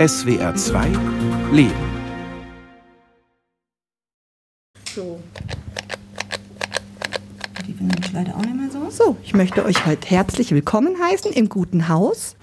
SWR 0.00 0.54
2 0.54 0.86
Leben. 1.52 1.74
So. 4.94 5.20
Die 7.66 7.74
finden 7.74 8.02
ich 8.02 8.10
leider 8.10 8.34
auch 8.34 8.40
nicht 8.40 8.56
mehr 8.56 8.70
so. 8.70 8.88
So, 8.88 9.16
ich 9.22 9.34
möchte 9.34 9.62
euch 9.62 9.84
heute 9.84 10.08
herzlich 10.08 10.52
willkommen 10.52 10.96
heißen 10.98 11.34
im 11.34 11.50
guten 11.50 11.88
Haus. 11.90 12.36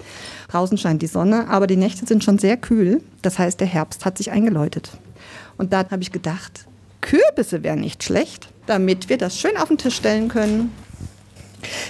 Draußen 0.50 0.78
scheint 0.78 1.02
die 1.02 1.08
Sonne, 1.08 1.48
aber 1.50 1.66
die 1.66 1.78
Nächte 1.78 2.06
sind 2.06 2.24
schon 2.24 2.38
sehr 2.38 2.58
kühl. 2.58 3.02
Das 3.24 3.40
heißt, 3.40 3.60
der 3.60 3.66
Herbst 3.66 4.06
hat 4.06 4.20
sich 4.20 4.30
eingeläutet. 4.30 4.92
Und 5.58 5.74
da 5.74 5.90
habe 5.90 6.04
ich 6.04 6.12
gedacht, 6.12 6.68
Kürbisse 7.02 7.64
wären 7.64 7.80
nicht 7.80 8.04
schlecht, 8.04 8.50
damit 8.68 9.10
wir 9.10 9.18
das 9.18 9.36
schön 9.40 9.58
auf 9.58 9.70
den 9.70 9.80
Tisch 9.80 9.96
stellen 9.96 10.28
können. 10.28 10.72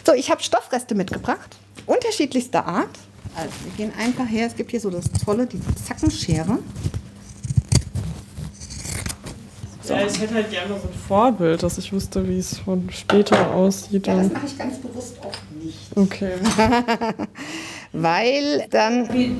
So, 0.06 0.14
ich 0.14 0.32
habe 0.32 0.42
Stoffreste 0.42 0.96
mitgebracht, 0.96 1.58
unterschiedlichster 1.86 2.66
Art. 2.66 2.98
Also, 3.38 3.54
wir 3.66 3.72
gehen 3.78 3.94
einfach 4.00 4.28
her. 4.28 4.48
Es 4.48 4.56
gibt 4.56 4.72
hier 4.72 4.80
so 4.80 4.90
das 4.90 5.12
Tolle, 5.24 5.46
diese 5.46 5.76
Zackenschere. 5.76 6.58
So. 9.84 9.94
Ja, 9.94 10.08
ich 10.08 10.20
hätte 10.20 10.34
halt 10.34 10.50
gerne 10.50 10.70
so 10.70 10.88
ein 10.88 10.94
Vorbild, 11.08 11.62
dass 11.62 11.78
ich 11.78 11.94
wüsste, 11.94 12.28
wie 12.28 12.40
es 12.40 12.58
von 12.58 12.90
später 12.90 13.52
aussieht. 13.52 14.08
Ja, 14.08 14.18
das 14.18 14.34
mache 14.34 14.48
ich 14.48 14.58
ganz 14.58 14.80
bewusst 14.80 15.18
auch 15.22 15.32
nicht. 15.64 15.78
Okay. 15.96 16.32
Weil 17.94 18.66
dann. 18.72 19.08
Die 19.14 19.36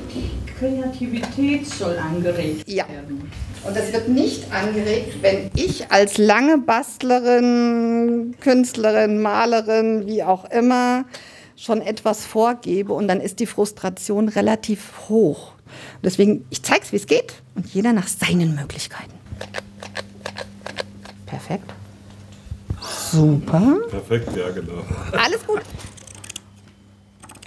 Kreativität 0.60 1.68
soll 1.68 1.98
angeregt 1.98 2.70
ja. 2.70 2.88
werden. 2.88 3.32
Und 3.66 3.76
das 3.76 3.92
wird 3.92 4.10
nicht 4.10 4.52
angeregt, 4.54 5.16
wenn 5.22 5.50
ich 5.56 5.92
als 5.92 6.20
lange 6.20 6.60
Bastlerin, 6.60 8.36
Künstlerin, 8.40 9.22
Malerin, 9.22 10.06
wie 10.06 10.24
auch 10.24 10.46
immer, 10.52 11.06
schon 11.58 11.82
etwas 11.82 12.26
vorgebe 12.26 12.94
und 12.94 13.08
dann 13.08 13.20
ist 13.20 13.40
die 13.40 13.48
Frustration 13.48 14.30
relativ 14.30 15.10
hoch. 15.10 15.54
Deswegen, 16.04 16.46
ich 16.50 16.64
zeige 16.64 16.84
es, 16.84 16.92
wie 16.92 16.98
es 16.98 17.08
geht 17.08 17.42
und 17.56 17.68
jeder 17.74 17.92
nach 17.92 18.08
seinen 18.08 18.56
Möglichkeiten. 18.56 19.14
Perfekt. 21.26 21.74
Super. 23.12 23.78
Perfekt, 23.90 24.38
ja, 24.38 24.50
genau. 24.52 24.84
Alles 25.12 25.46
gut. 25.46 25.62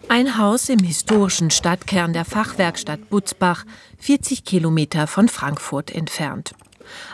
Ein 0.09 0.39
Haus 0.39 0.69
im 0.69 0.81
historischen 0.81 1.51
Stadtkern 1.51 2.13
der 2.13 2.25
Fachwerkstatt 2.25 3.09
Butzbach, 3.11 3.65
40 3.99 4.45
Kilometer 4.45 5.07
von 5.07 5.29
Frankfurt 5.29 5.95
entfernt. 5.95 6.53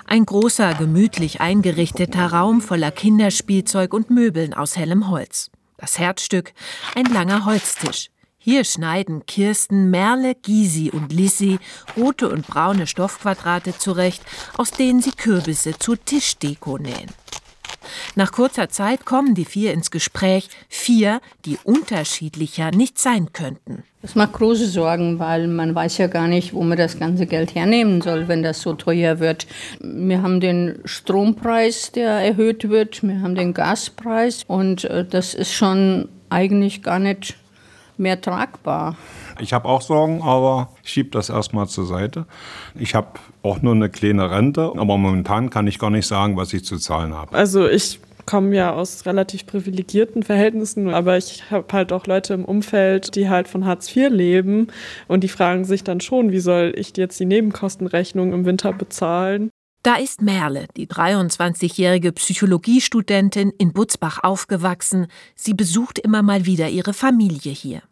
Ein 0.07 0.25
großer, 0.25 0.73
gemütlich 0.75 1.43
eingerichteter 1.43 2.33
Raum 2.33 2.63
voller 2.63 2.91
Kinderspielzeug 2.91 3.93
und 3.93 4.09
Möbeln 4.09 4.55
aus 4.55 4.79
hellem 4.79 5.11
Holz. 5.11 5.51
Das 5.79 5.99
Herzstück, 5.99 6.53
ein 6.95 7.05
langer 7.07 7.45
Holztisch. 7.45 8.11
Hier 8.39 8.65
schneiden 8.65 9.27
Kirsten, 9.27 9.91
Merle, 9.91 10.35
Gysi 10.37 10.91
und 10.91 11.13
Lissi 11.13 11.59
rote 11.97 12.29
und 12.31 12.47
braune 12.47 12.87
Stoffquadrate 12.87 13.77
zurecht, 13.77 14.23
aus 14.57 14.71
denen 14.71 15.03
sie 15.03 15.11
Kürbisse 15.11 15.79
zur 15.79 16.03
Tischdeko 16.03 16.79
nähen. 16.79 17.11
Nach 18.15 18.33
kurzer 18.33 18.69
Zeit 18.69 19.05
kommen 19.05 19.35
die 19.35 19.45
vier 19.45 19.73
ins 19.73 19.91
Gespräch, 19.91 20.49
vier, 20.69 21.21
die 21.45 21.59
unterschiedlicher 21.65 22.71
nicht 22.71 22.99
sein 22.99 23.33
könnten. 23.33 23.85
Das 24.03 24.15
macht 24.15 24.35
große 24.35 24.69
Sorgen, 24.69 25.19
weil 25.19 25.49
man 25.49 25.75
weiß 25.75 25.99
ja 25.99 26.07
gar 26.07 26.29
nicht, 26.29 26.55
wo 26.55 26.63
man 26.63 26.79
das 26.79 26.99
ganze 26.99 27.27
Geld 27.27 27.55
hernehmen 27.55 28.03
soll, 28.03 28.29
wenn 28.29 28.43
das 28.43 28.61
so 28.63 28.75
teuer 28.75 29.19
wird. 29.19 29.49
Wir 29.81 30.23
haben 30.23 30.39
den 30.41 30.79
Strompreis, 30.85 31.91
der 31.91 32.11
erhöht 32.11 32.69
wird, 32.69 33.03
wir 33.03 33.21
haben 33.21 33.35
den 33.35 33.53
Gaspreis 33.53 34.45
und 34.47 34.85
äh, 34.85 35.05
das 35.05 35.35
ist 35.35 35.53
schon 35.53 36.09
eigentlich 36.31 36.83
gar 36.83 36.99
nicht 36.99 37.37
mehr 37.99 38.21
tragbar. 38.21 38.97
Ich 39.41 39.53
habe 39.53 39.69
auch 39.69 39.83
Sorgen, 39.83 40.23
aber 40.23 40.71
ich 40.83 40.91
schiebe 40.91 41.11
das 41.11 41.29
erstmal 41.29 41.69
zur 41.69 41.87
Seite. 41.87 42.27
Ich 42.75 42.95
habe 42.95 43.09
auch 43.43 43.63
nur 43.63 43.75
eine 43.75 43.91
kleine 43.91 44.31
Rente, 44.31 44.73
aber 44.77 44.97
momentan 44.97 45.51
kann 45.51 45.67
ich 45.67 45.79
gar 45.79 45.91
nicht 45.91 46.07
sagen, 46.07 46.37
was 46.37 46.53
ich 46.53 46.65
zu 46.65 46.79
zahlen 46.79 47.15
habe. 47.15 47.37
Also 47.37 47.69
ich 47.69 48.01
komme 48.27 48.55
ja 48.55 48.73
aus 48.73 49.07
relativ 49.07 49.47
privilegierten 49.47 50.23
Verhältnissen, 50.23 50.93
aber 50.93 51.17
ich 51.17 51.51
habe 51.51 51.67
halt 51.73 51.93
auch 51.93 52.07
Leute 52.07 52.35
im 52.35 52.45
Umfeld, 52.45 53.15
die 53.15 53.29
halt 53.29 53.49
von 53.49 53.65
Hartz 53.65 53.95
IV 53.95 54.11
leben 54.11 54.69
und 55.09 55.23
die 55.23 55.29
fragen 55.29 55.65
sich 55.65 55.85
dann 55.85 56.01
schon, 56.01 56.33
wie 56.33 56.41
soll 56.41 56.75
ich 56.77 56.97
jetzt 56.97 57.19
die 57.21 57.25
Nebenkostenrechnung 57.25 58.33
im 58.33 58.45
Winter 58.45 58.73
bezahlen? 58.73 59.51
Da 59.83 59.95
ist 59.95 60.21
Merle, 60.21 60.67
die 60.77 60.89
23-jährige 60.89 62.11
Psychologiestudentin 62.11 63.53
in 63.57 63.73
Butzbach 63.73 64.25
aufgewachsen. 64.25 65.07
Sie 65.37 65.55
besucht 65.55 66.01
immer 66.01 66.23
mal 66.23 66.45
wieder 66.45 66.69
ihre 66.69 66.93
Familie 66.93 67.53
hier. 67.53 67.83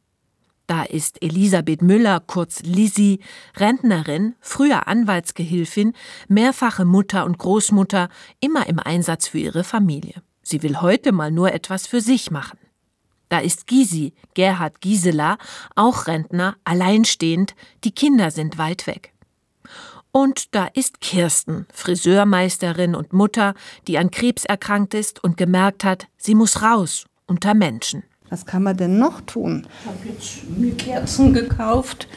Da 0.66 0.82
ist 0.82 1.22
Elisabeth 1.22 1.82
Müller, 1.82 2.20
kurz 2.20 2.62
Lisi, 2.62 3.20
Rentnerin, 3.56 4.34
früher 4.40 4.88
Anwaltsgehilfin, 4.88 5.92
mehrfache 6.28 6.84
Mutter 6.86 7.26
und 7.26 7.38
Großmutter, 7.38 8.08
immer 8.40 8.66
im 8.66 8.78
Einsatz 8.78 9.28
für 9.28 9.38
ihre 9.38 9.64
Familie. 9.64 10.22
Sie 10.42 10.62
will 10.62 10.80
heute 10.80 11.12
mal 11.12 11.30
nur 11.30 11.52
etwas 11.52 11.86
für 11.86 12.00
sich 12.00 12.30
machen. 12.30 12.58
Da 13.28 13.38
ist 13.40 13.66
Gysi, 13.66 14.14
Gerhard 14.34 14.80
Gisela, 14.80 15.38
auch 15.74 16.06
Rentner, 16.06 16.56
alleinstehend, 16.64 17.54
die 17.82 17.92
Kinder 17.92 18.30
sind 18.30 18.58
weit 18.58 18.86
weg. 18.86 19.12
Und 20.12 20.54
da 20.54 20.66
ist 20.66 21.00
Kirsten, 21.00 21.66
Friseurmeisterin 21.72 22.94
und 22.94 23.12
Mutter, 23.12 23.54
die 23.88 23.98
an 23.98 24.10
Krebs 24.10 24.44
erkrankt 24.44 24.94
ist 24.94 25.22
und 25.24 25.36
gemerkt 25.36 25.82
hat, 25.82 26.06
sie 26.16 26.34
muss 26.34 26.62
raus 26.62 27.06
unter 27.26 27.54
Menschen. 27.54 28.04
Was 28.30 28.46
kann 28.46 28.62
man 28.62 28.76
denn 28.76 28.98
noch 28.98 29.20
tun? 29.20 29.66
Ich 29.80 29.86
habe 29.86 30.08
jetzt 30.08 30.58
mir 30.58 30.72
Kerzen 30.72 31.32
gekauft. 31.32 32.08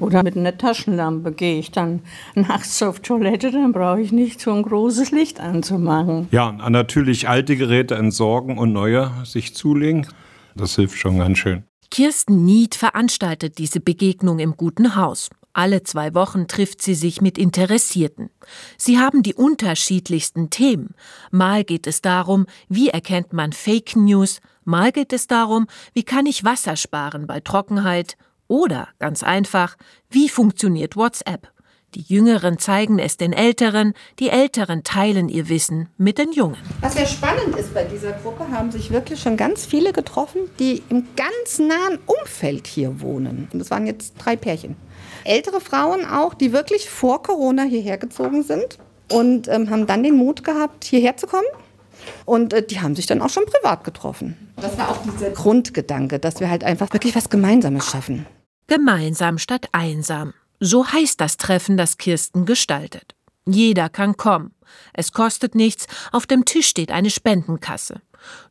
Oder 0.00 0.22
mit 0.22 0.36
einer 0.36 0.56
Taschenlampe 0.56 1.32
gehe 1.32 1.58
ich 1.58 1.70
dann 1.70 2.00
nachts 2.34 2.82
auf 2.82 3.00
Toilette, 3.00 3.50
dann 3.50 3.72
brauche 3.72 4.00
ich 4.00 4.12
nicht 4.12 4.40
so 4.40 4.52
ein 4.52 4.62
großes 4.62 5.10
Licht 5.10 5.40
anzumachen. 5.40 6.28
Ja, 6.30 6.52
natürlich 6.52 7.28
alte 7.28 7.56
Geräte 7.56 7.94
entsorgen 7.94 8.58
und 8.58 8.72
neue 8.72 9.10
sich 9.24 9.54
zulegen. 9.54 10.06
Das 10.54 10.76
hilft 10.76 10.98
schon 10.98 11.18
ganz 11.18 11.38
schön. 11.38 11.64
Kirsten 11.90 12.44
Nied 12.44 12.74
veranstaltet 12.74 13.58
diese 13.58 13.80
Begegnung 13.80 14.38
im 14.38 14.56
Guten 14.56 14.96
Haus. 14.96 15.30
Alle 15.56 15.82
zwei 15.82 16.14
Wochen 16.14 16.48
trifft 16.48 16.82
sie 16.82 16.94
sich 16.94 17.22
mit 17.22 17.38
Interessierten. 17.38 18.28
Sie 18.76 18.98
haben 18.98 19.22
die 19.22 19.32
unterschiedlichsten 19.32 20.50
Themen. 20.50 20.94
Mal 21.30 21.64
geht 21.64 21.86
es 21.86 22.02
darum, 22.02 22.44
wie 22.68 22.90
erkennt 22.90 23.32
man 23.32 23.54
Fake 23.54 23.96
News, 23.96 24.42
mal 24.64 24.92
geht 24.92 25.14
es 25.14 25.28
darum, 25.28 25.66
wie 25.94 26.02
kann 26.02 26.26
ich 26.26 26.44
Wasser 26.44 26.76
sparen 26.76 27.26
bei 27.26 27.40
Trockenheit 27.40 28.18
oder 28.48 28.88
ganz 28.98 29.22
einfach, 29.22 29.76
wie 30.10 30.28
funktioniert 30.28 30.94
WhatsApp. 30.94 31.50
Die 31.94 32.02
Jüngeren 32.02 32.58
zeigen 32.58 32.98
es 32.98 33.16
den 33.16 33.32
Älteren, 33.32 33.94
die 34.18 34.28
Älteren 34.28 34.82
teilen 34.82 35.28
ihr 35.28 35.48
Wissen 35.48 35.88
mit 35.96 36.18
den 36.18 36.32
Jungen. 36.32 36.58
Was 36.80 36.94
sehr 36.94 37.06
spannend 37.06 37.56
ist 37.56 37.72
bei 37.72 37.84
dieser 37.84 38.12
Gruppe, 38.12 38.48
haben 38.50 38.70
sich 38.70 38.90
wirklich 38.90 39.20
schon 39.20 39.36
ganz 39.36 39.64
viele 39.64 39.92
getroffen, 39.92 40.42
die 40.58 40.82
im 40.90 41.06
ganz 41.16 41.58
nahen 41.58 41.98
Umfeld 42.04 42.66
hier 42.66 43.00
wohnen. 43.00 43.48
Und 43.52 43.58
das 43.58 43.70
waren 43.70 43.86
jetzt 43.86 44.14
drei 44.18 44.36
Pärchen. 44.36 44.76
Ältere 45.24 45.60
Frauen 45.60 46.04
auch, 46.04 46.34
die 46.34 46.52
wirklich 46.52 46.90
vor 46.90 47.22
Corona 47.22 47.62
hierher 47.62 47.98
gezogen 47.98 48.42
sind 48.42 48.78
und 49.10 49.48
ähm, 49.48 49.70
haben 49.70 49.86
dann 49.86 50.02
den 50.02 50.16
Mut 50.16 50.44
gehabt, 50.44 50.84
hierher 50.84 51.16
zu 51.16 51.26
kommen. 51.26 51.46
Und 52.24 52.52
äh, 52.52 52.66
die 52.66 52.80
haben 52.80 52.94
sich 52.94 53.06
dann 53.06 53.22
auch 53.22 53.30
schon 53.30 53.46
privat 53.46 53.84
getroffen. 53.84 54.52
Das 54.56 54.76
war 54.76 54.90
auch 54.90 54.98
dieser 55.02 55.30
Grundgedanke, 55.30 56.18
dass 56.18 56.40
wir 56.40 56.50
halt 56.50 56.64
einfach 56.64 56.92
wirklich 56.92 57.14
was 57.14 57.30
Gemeinsames 57.30 57.86
schaffen. 57.90 58.26
Gemeinsam 58.66 59.38
statt 59.38 59.68
einsam. 59.72 60.34
So 60.60 60.86
heißt 60.86 61.20
das 61.20 61.36
Treffen, 61.36 61.76
das 61.76 61.98
Kirsten 61.98 62.46
gestaltet. 62.46 63.14
Jeder 63.46 63.88
kann 63.88 64.16
kommen. 64.16 64.54
Es 64.92 65.12
kostet 65.12 65.54
nichts, 65.54 65.86
auf 66.12 66.26
dem 66.26 66.44
Tisch 66.44 66.68
steht 66.68 66.90
eine 66.90 67.10
Spendenkasse. 67.10 68.00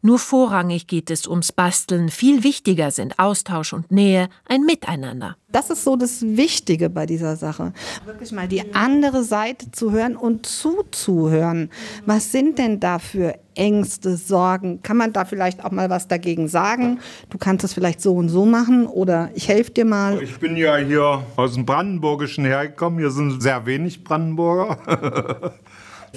Nur 0.01 0.19
vorrangig 0.19 0.87
geht 0.87 1.09
es 1.09 1.27
ums 1.27 1.51
Basteln, 1.51 2.09
viel 2.09 2.43
wichtiger 2.43 2.91
sind 2.91 3.19
Austausch 3.19 3.73
und 3.73 3.91
Nähe, 3.91 4.29
ein 4.45 4.61
Miteinander. 4.61 5.35
Das 5.55 5.69
ist 5.69 5.85
so 5.85 5.95
das 5.95 6.21
Wichtige 6.21 6.89
bei 6.89 7.05
dieser 7.05 7.37
Sache. 7.37 7.71
Wirklich 8.03 8.33
mal 8.33 8.47
die 8.47 8.75
andere 8.75 9.23
Seite 9.23 9.71
zu 9.71 9.91
hören 9.91 10.17
und 10.17 10.45
zuzuhören. 10.45 11.69
Was 12.05 12.33
sind 12.33 12.57
denn 12.57 12.81
da 12.81 12.99
für 12.99 13.39
Ängste, 13.55 14.17
Sorgen? 14.17 14.81
Kann 14.81 14.97
man 14.97 15.13
da 15.13 15.23
vielleicht 15.23 15.63
auch 15.63 15.71
mal 15.71 15.89
was 15.89 16.09
dagegen 16.09 16.49
sagen? 16.49 16.99
Du 17.29 17.37
kannst 17.37 17.63
es 17.63 17.73
vielleicht 17.73 18.01
so 18.01 18.15
und 18.15 18.27
so 18.27 18.45
machen 18.45 18.85
oder 18.85 19.29
ich 19.33 19.47
helfe 19.47 19.71
dir 19.71 19.85
mal. 19.85 20.21
Ich 20.21 20.37
bin 20.39 20.57
ja 20.57 20.75
hier 20.75 21.23
aus 21.37 21.53
dem 21.53 21.65
Brandenburgischen 21.65 22.43
hergekommen. 22.43 22.99
Hier 22.99 23.11
sind 23.11 23.41
sehr 23.41 23.65
wenig 23.65 24.03
Brandenburger. 24.03 25.53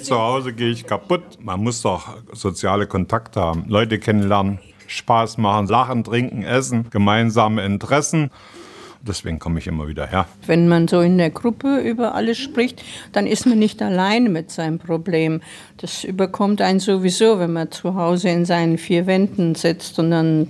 Zu 0.03 0.17
Hause 0.17 0.53
gehe 0.53 0.69
ich 0.69 0.85
kaputt. 0.85 1.23
Man 1.41 1.61
muss 1.61 1.81
doch 1.81 2.15
soziale 2.33 2.87
Kontakte 2.87 3.41
haben, 3.41 3.65
Leute 3.67 3.99
kennenlernen, 3.99 4.59
Spaß 4.87 5.37
machen, 5.37 5.67
lachen, 5.67 6.03
trinken, 6.03 6.43
essen, 6.43 6.89
gemeinsame 6.89 7.65
Interessen. 7.65 8.31
Deswegen 9.01 9.39
komme 9.39 9.59
ich 9.59 9.67
immer 9.67 9.87
wieder 9.87 10.05
her. 10.05 10.25
Wenn 10.45 10.67
man 10.67 10.87
so 10.89 10.99
in 10.99 11.17
der 11.17 11.29
Gruppe 11.29 11.79
über 11.79 12.15
alles 12.15 12.37
spricht, 12.37 12.83
dann 13.13 13.27
ist 13.27 13.45
man 13.45 13.57
nicht 13.57 13.81
allein 13.81 14.31
mit 14.31 14.51
seinem 14.51 14.77
Problem. 14.77 15.41
Das 15.77 16.03
überkommt 16.03 16.61
einen 16.61 16.81
sowieso, 16.81 17.39
wenn 17.39 17.53
man 17.53 17.71
zu 17.71 17.95
Hause 17.95 18.29
in 18.29 18.43
seinen 18.43 18.77
vier 18.77 19.07
Wänden 19.07 19.55
sitzt 19.55 19.99
und 19.99 20.11
dann 20.11 20.49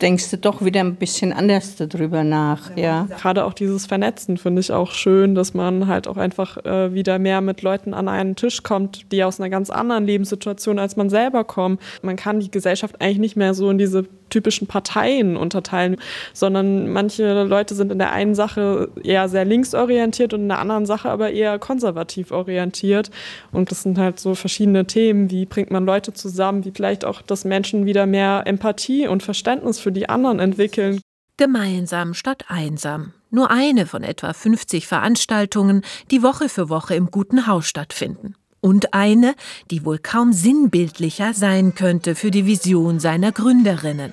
denkst 0.00 0.30
du 0.30 0.38
doch 0.38 0.64
wieder 0.64 0.80
ein 0.80 0.96
bisschen 0.96 1.32
anders 1.32 1.76
darüber 1.76 2.22
nach, 2.24 2.76
ja. 2.76 3.08
Gerade 3.18 3.44
auch 3.44 3.54
dieses 3.54 3.86
Vernetzen 3.86 4.36
finde 4.36 4.60
ich 4.60 4.72
auch 4.72 4.92
schön, 4.92 5.34
dass 5.34 5.54
man 5.54 5.86
halt 5.86 6.06
auch 6.08 6.16
einfach 6.16 6.64
äh, 6.64 6.92
wieder 6.92 7.18
mehr 7.18 7.40
mit 7.40 7.62
Leuten 7.62 7.94
an 7.94 8.08
einen 8.08 8.36
Tisch 8.36 8.62
kommt, 8.62 9.10
die 9.12 9.24
aus 9.24 9.40
einer 9.40 9.50
ganz 9.50 9.70
anderen 9.70 10.06
Lebenssituation 10.06 10.78
als 10.78 10.96
man 10.96 11.08
selber 11.08 11.44
kommen. 11.44 11.78
Man 12.02 12.16
kann 12.16 12.40
die 12.40 12.50
Gesellschaft 12.50 13.00
eigentlich 13.00 13.18
nicht 13.18 13.36
mehr 13.36 13.54
so 13.54 13.70
in 13.70 13.78
diese 13.78 14.06
typischen 14.36 14.66
Parteien 14.66 15.36
unterteilen, 15.38 15.96
sondern 16.34 16.90
manche 16.92 17.44
Leute 17.44 17.74
sind 17.74 17.90
in 17.90 17.98
der 17.98 18.12
einen 18.12 18.34
Sache 18.34 18.90
eher 19.02 19.30
sehr 19.30 19.46
linksorientiert 19.46 20.34
und 20.34 20.42
in 20.42 20.48
der 20.48 20.58
anderen 20.58 20.84
Sache 20.84 21.08
aber 21.08 21.30
eher 21.30 21.58
konservativ 21.58 22.32
orientiert. 22.32 23.10
Und 23.50 23.70
das 23.70 23.82
sind 23.82 23.96
halt 23.96 24.20
so 24.20 24.34
verschiedene 24.34 24.86
Themen, 24.86 25.30
wie 25.30 25.46
bringt 25.46 25.70
man 25.70 25.86
Leute 25.86 26.12
zusammen, 26.12 26.66
wie 26.66 26.70
vielleicht 26.70 27.06
auch, 27.06 27.22
dass 27.22 27.46
Menschen 27.46 27.86
wieder 27.86 28.04
mehr 28.04 28.42
Empathie 28.44 29.08
und 29.08 29.22
Verständnis 29.22 29.80
für 29.80 29.92
die 29.92 30.10
anderen 30.10 30.38
entwickeln. 30.38 31.00
Gemeinsam 31.38 32.12
statt 32.12 32.44
einsam. 32.48 33.12
Nur 33.30 33.50
eine 33.50 33.86
von 33.86 34.02
etwa 34.02 34.32
50 34.32 34.86
Veranstaltungen, 34.86 35.82
die 36.10 36.22
Woche 36.22 36.48
für 36.48 36.68
Woche 36.68 36.94
im 36.94 37.10
Guten 37.10 37.46
Haus 37.46 37.66
stattfinden. 37.66 38.34
Und 38.60 38.94
eine, 38.94 39.34
die 39.70 39.84
wohl 39.84 39.98
kaum 39.98 40.32
sinnbildlicher 40.32 41.34
sein 41.34 41.74
könnte 41.74 42.14
für 42.14 42.30
die 42.30 42.46
Vision 42.46 43.00
seiner 43.00 43.32
Gründerinnen. 43.32 44.12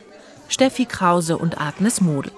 Steffi 0.54 0.86
Krause 0.86 1.40
und 1.40 1.60
Agnes 1.60 2.00
Model. 2.00 2.32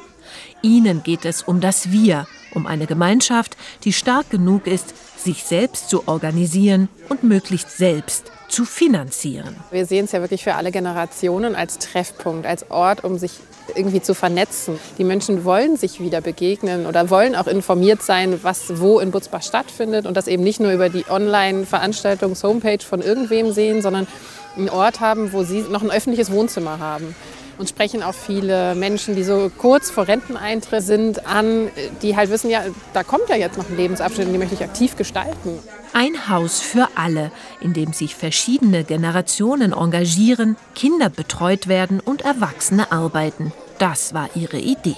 Ihnen 0.62 1.04
geht 1.04 1.26
es 1.26 1.44
um 1.44 1.60
das 1.60 1.92
Wir, 1.92 2.28
um 2.54 2.66
eine 2.66 2.86
Gemeinschaft, 2.86 3.58
die 3.84 3.92
stark 3.92 4.30
genug 4.30 4.68
ist, 4.68 4.94
sich 5.22 5.44
selbst 5.44 5.90
zu 5.90 6.08
organisieren 6.08 6.88
und 7.10 7.24
möglichst 7.24 7.72
selbst 7.76 8.32
zu 8.48 8.64
finanzieren. 8.64 9.58
Wir 9.70 9.86
sehen 9.86 10.06
es 10.06 10.14
ja 10.14 10.22
wirklich 10.22 10.46
für 10.46 10.56
alle 10.56 10.72
Generationen 10.72 11.56
als 11.56 11.78
Treffpunkt, 11.78 12.46
als 12.46 12.72
Ort, 12.72 13.04
um 13.04 13.18
sich 13.18 13.34
irgendwie 13.76 14.02
zu 14.02 14.14
vernetzen. 14.14 14.80
Die 14.98 15.04
Menschen 15.04 15.44
wollen 15.44 15.76
sich 15.76 16.00
wieder 16.00 16.22
begegnen 16.22 16.86
oder 16.86 17.10
wollen 17.10 17.36
auch 17.36 17.48
informiert 17.48 18.02
sein, 18.02 18.40
was 18.44 18.80
wo 18.80 19.00
in 19.02 19.12
Butzbach 19.12 19.44
stattfindet 19.44 20.06
und 20.06 20.16
das 20.16 20.28
eben 20.28 20.44
nicht 20.44 20.62
nur 20.62 20.72
über 20.72 20.88
die 20.88 21.04
Online-Veranstaltungs-Homepage 21.10 22.86
von 22.88 23.02
irgendwem 23.02 23.52
sehen, 23.52 23.82
sondern 23.82 24.08
einen 24.56 24.70
Ort 24.70 25.02
haben, 25.02 25.34
wo 25.34 25.44
sie 25.44 25.64
noch 25.64 25.82
ein 25.82 25.92
öffentliches 25.92 26.32
Wohnzimmer 26.32 26.80
haben 26.80 27.14
und 27.58 27.70
sprechen 27.70 28.04
auch 28.04 28.14
viele 28.14 28.76
Menschen, 28.76 29.16
die 29.16 29.24
so 29.24 29.52
kurz 29.58 29.90
vor 29.90 30.08
Renteneintritt 30.08 30.84
sind, 30.84 31.26
an, 31.26 31.70
die 32.02 32.16
halt 32.16 32.30
wissen, 32.30 32.50
ja, 32.50 32.64
da 32.94 33.04
kommt 33.04 33.30
ja 33.30 33.36
jetzt 33.36 33.58
noch 33.58 33.70
ein 33.70 33.78
Lebensabschnitt 33.78 34.28
und 34.28 34.34
die 34.34 34.40
möchte 34.40 34.56
ich 34.56 34.64
aktiv 34.64 34.96
gestalten. 34.96 35.60
Ein 35.94 36.30
Haus 36.30 36.60
für 36.60 36.90
alle, 36.96 37.32
in 37.62 37.74
dem 37.74 37.94
sich 37.94 38.16
verschiedene 38.16 38.84
Generationen 38.84 39.72
engagieren, 39.72 40.58
Kinder 40.76 41.10
betreut 41.10 41.68
werden 41.68 42.00
und 42.00 42.24
Erwachsene 42.24 42.92
arbeiten. 42.92 43.54
Das 43.78 44.14
war 44.14 44.30
ihre 44.36 44.58
Idee. 44.58 44.98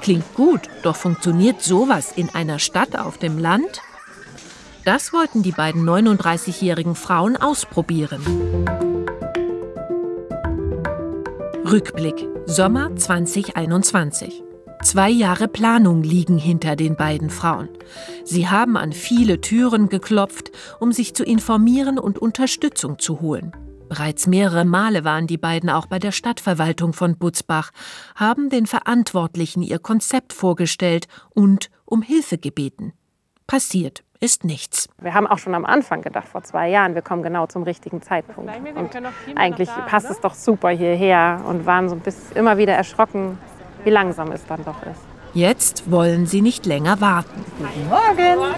Klingt 0.00 0.34
gut, 0.34 0.62
doch 0.82 0.96
funktioniert 0.96 1.62
sowas 1.62 2.12
in 2.14 2.30
einer 2.30 2.58
Stadt 2.58 2.98
auf 2.98 3.18
dem 3.18 3.38
Land? 3.38 3.80
Das 4.84 5.12
wollten 5.12 5.42
die 5.42 5.52
beiden 5.52 5.84
39-jährigen 5.84 6.94
Frauen 6.94 7.36
ausprobieren. 7.36 8.85
Rückblick 11.68 12.28
Sommer 12.44 12.94
2021. 12.94 14.44
Zwei 14.84 15.10
Jahre 15.10 15.48
Planung 15.48 16.04
liegen 16.04 16.38
hinter 16.38 16.76
den 16.76 16.94
beiden 16.94 17.28
Frauen. 17.28 17.68
Sie 18.22 18.48
haben 18.48 18.76
an 18.76 18.92
viele 18.92 19.40
Türen 19.40 19.88
geklopft, 19.88 20.52
um 20.78 20.92
sich 20.92 21.16
zu 21.16 21.24
informieren 21.24 21.98
und 21.98 22.20
Unterstützung 22.20 23.00
zu 23.00 23.20
holen. 23.20 23.50
Bereits 23.88 24.28
mehrere 24.28 24.64
Male 24.64 25.02
waren 25.02 25.26
die 25.26 25.38
beiden 25.38 25.68
auch 25.68 25.86
bei 25.86 25.98
der 25.98 26.12
Stadtverwaltung 26.12 26.92
von 26.92 27.18
Butzbach, 27.18 27.72
haben 28.14 28.48
den 28.48 28.66
Verantwortlichen 28.66 29.64
ihr 29.64 29.80
Konzept 29.80 30.32
vorgestellt 30.32 31.08
und 31.30 31.70
um 31.84 32.00
Hilfe 32.00 32.38
gebeten. 32.38 32.92
Passiert 33.48 34.04
ist 34.20 34.44
nichts. 34.44 34.88
Wir 35.00 35.14
haben 35.14 35.26
auch 35.26 35.38
schon 35.38 35.54
am 35.54 35.64
Anfang 35.64 36.02
gedacht, 36.02 36.28
vor 36.28 36.42
zwei 36.42 36.68
Jahren, 36.68 36.94
wir 36.94 37.02
kommen 37.02 37.22
genau 37.22 37.46
zum 37.46 37.62
richtigen 37.62 38.02
Zeitpunkt. 38.02 38.50
Und 38.76 38.90
eigentlich 39.36 39.68
passt 39.86 40.10
es 40.10 40.20
doch 40.20 40.34
super 40.34 40.70
hierher 40.70 41.42
und 41.46 41.66
waren 41.66 41.88
so 41.88 41.94
ein 41.94 42.00
bisschen 42.00 42.36
immer 42.36 42.58
wieder 42.58 42.74
erschrocken, 42.74 43.38
wie 43.84 43.90
langsam 43.90 44.32
es 44.32 44.44
dann 44.46 44.64
doch 44.64 44.82
ist. 44.82 45.00
Jetzt 45.34 45.90
wollen 45.90 46.26
sie 46.26 46.40
nicht 46.40 46.64
länger 46.66 47.00
warten. 47.00 47.44
Guten 47.58 47.88
Morgen. 47.88 48.54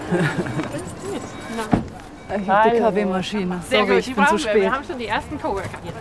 Ich 2.41 2.49
habe 2.49 2.71
die 2.71 2.79
Kaffeemaschine. 2.79 3.61
Sorry, 3.69 3.99
ich 3.99 4.15
bin 4.15 4.27
zu 4.27 4.39
spät. 4.39 4.55
Wir 4.63 4.73
haben 4.73 4.85
schon 4.85 4.99
die 4.99 5.07
ersten 5.07 5.41
Coworker 5.41 5.79
hier. 5.83 5.93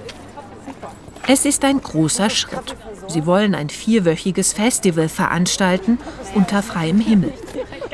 Es 1.30 1.45
ist 1.45 1.65
ein 1.65 1.81
großer 1.81 2.30
Schritt. 2.30 2.75
Sie 3.07 3.25
wollen 3.25 3.53
ein 3.56 3.69
vierwöchiges 3.69 4.53
Festival 4.53 5.10
veranstalten 5.10 6.00
unter 6.36 6.63
freiem 6.63 7.00
Himmel. 7.00 7.33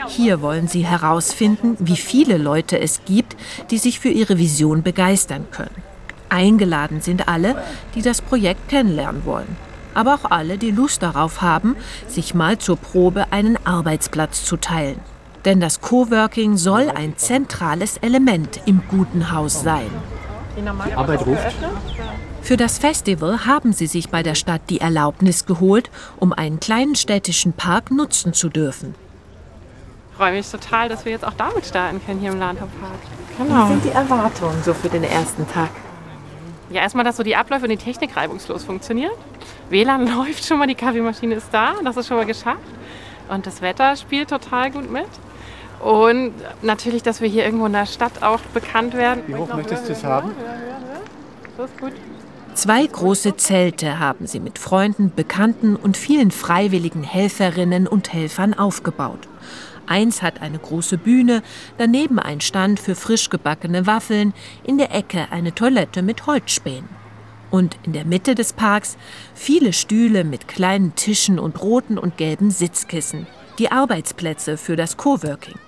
Hier 0.08 0.42
wollen 0.42 0.68
sie 0.68 0.86
herausfinden, 0.86 1.78
wie 1.80 1.98
viele 1.98 2.38
Leute 2.38 2.80
es 2.80 3.06
gibt, 3.06 3.36
die 3.70 3.78
sich 3.78 4.00
für 4.00 4.10
ihre 4.10 4.38
Vision 4.38 4.84
begeistern 4.84 5.48
können. 5.52 5.76
Eingeladen 6.30 7.02
sind 7.02 7.28
alle, 7.28 7.62
die 7.96 8.02
das 8.02 8.22
Projekt 8.22 8.70
kennenlernen 8.70 9.26
wollen. 9.26 9.56
Aber 9.94 10.16
auch 10.16 10.32
alle, 10.32 10.58
die 10.58 10.72
Lust 10.72 11.04
darauf 11.04 11.42
haben, 11.42 11.76
sich 12.08 12.34
mal 12.34 12.58
zur 12.58 12.78
Probe 12.78 13.32
einen 13.32 13.58
Arbeitsplatz 13.66 14.44
zu 14.44 14.58
teilen. 14.58 15.00
Denn 15.46 15.60
das 15.60 15.82
Coworking 15.82 16.58
soll 16.58 16.90
ein 16.90 17.18
zentrales 17.18 17.98
Element 17.98 18.62
im 18.66 18.82
guten 18.90 19.32
Haus 19.32 19.62
sein. 19.62 19.90
Arbeit 20.96 21.26
ruft. 21.26 21.56
Für 22.42 22.58
das 22.58 22.78
Festival 22.78 23.46
haben 23.46 23.74
sie 23.74 23.88
sich 23.88 24.10
bei 24.10 24.24
der 24.24 24.36
Stadt 24.36 24.62
die 24.70 24.82
Erlaubnis 24.82 25.46
geholt, 25.46 25.90
um 26.20 26.34
einen 26.34 26.60
kleinen 26.60 26.96
städtischen 26.96 27.54
Park 27.54 27.92
nutzen 27.92 28.34
zu 28.34 28.50
dürfen. 28.50 28.96
Ich 30.14 30.18
freue 30.18 30.32
mich 30.34 30.48
total, 30.48 30.90
dass 30.90 31.06
wir 31.06 31.12
jetzt 31.12 31.26
auch 31.26 31.34
damit 31.34 31.66
starten 31.66 32.00
können 32.06 32.20
hier 32.20 32.32
im 32.32 32.38
Landhofpark. 32.38 32.92
Genau. 33.36 33.66
Wie 33.66 33.68
sind 33.70 33.86
die 33.86 33.90
Erwartungen 33.90 34.62
so 34.64 34.72
für 34.76 34.88
den 34.88 35.04
ersten 35.04 35.48
Tag? 35.50 35.72
Ja, 36.70 36.82
erstmal, 36.84 37.04
dass 37.04 37.18
so 37.18 37.24
die 37.24 37.36
Abläufe 37.36 37.64
und 37.64 37.72
die 37.72 37.78
Technik 37.78 38.16
reibungslos 38.16 38.64
funktionieren. 38.64 39.12
WLAN 39.72 40.06
läuft 40.16 40.46
schon 40.46 40.60
mal, 40.60 40.68
die 40.68 40.76
Kaffeemaschine 40.76 41.34
ist 41.34 41.48
da, 41.52 41.74
das 41.84 41.98
ist 41.98 42.08
schon 42.08 42.18
mal 42.18 42.28
geschafft. 42.28 42.60
Und 43.28 43.48
das 43.48 43.64
Wetter 43.64 43.96
spielt 43.96 44.30
total 44.30 44.70
gut 44.70 44.92
mit. 44.92 45.08
Und 45.80 46.34
natürlich, 46.62 47.02
dass 47.02 47.20
wir 47.20 47.28
hier 47.28 47.44
irgendwo 47.44 47.66
in 47.66 47.74
der 47.74 47.88
Stadt 47.88 48.22
auch 48.22 48.40
bekannt 48.54 48.94
werden. 48.94 49.24
Wie 49.26 49.34
hoch 49.34 49.52
möchtest 49.56 49.90
du 49.90 49.94
es 49.94 50.04
haben? 50.04 50.30
Ja, 50.40 50.54
ja, 50.54 50.60
ja. 50.60 51.02
Das 51.58 51.70
ist 51.72 51.80
gut. 51.80 51.94
Zwei 52.54 52.86
große 52.86 53.36
Zelte 53.38 53.98
haben 53.98 54.28
sie 54.28 54.40
mit 54.40 54.60
Freunden, 54.60 55.12
Bekannten 55.16 55.76
und 55.76 55.98
vielen 55.98 56.30
freiwilligen 56.30 57.02
Helferinnen 57.02 57.88
und 57.88 58.14
Helfern 58.14 58.54
aufgebaut. 58.54 59.28
Eins 59.86 60.22
hat 60.22 60.42
eine 60.42 60.60
große 60.60 60.98
Bühne, 60.98 61.44
daneben 61.78 62.20
ein 62.20 62.42
Stand 62.42 62.80
für 62.80 62.96
frisch 62.96 63.30
gebackene 63.30 63.86
Waffeln, 63.86 64.34
in 64.64 64.78
der 64.78 64.94
Ecke 64.94 65.28
eine 65.32 65.54
Toilette 65.54 66.02
mit 66.02 66.26
Holzspänen. 66.26 66.90
Und 67.52 67.78
in 67.84 67.94
der 67.94 68.06
Mitte 68.06 68.34
des 68.34 68.54
Parks 68.54 68.98
viele 69.36 69.74
Stühle 69.74 70.24
mit 70.24 70.48
kleinen 70.48 70.96
Tischen 70.96 71.38
und 71.38 71.62
roten 71.62 71.98
und 71.98 72.18
gelben 72.18 72.50
Sitzkissen. 72.50 73.28
Die 73.60 73.72
Arbeitsplätze 73.72 74.58
für 74.58 74.76
das 74.76 74.98
Coworking. 74.98 75.60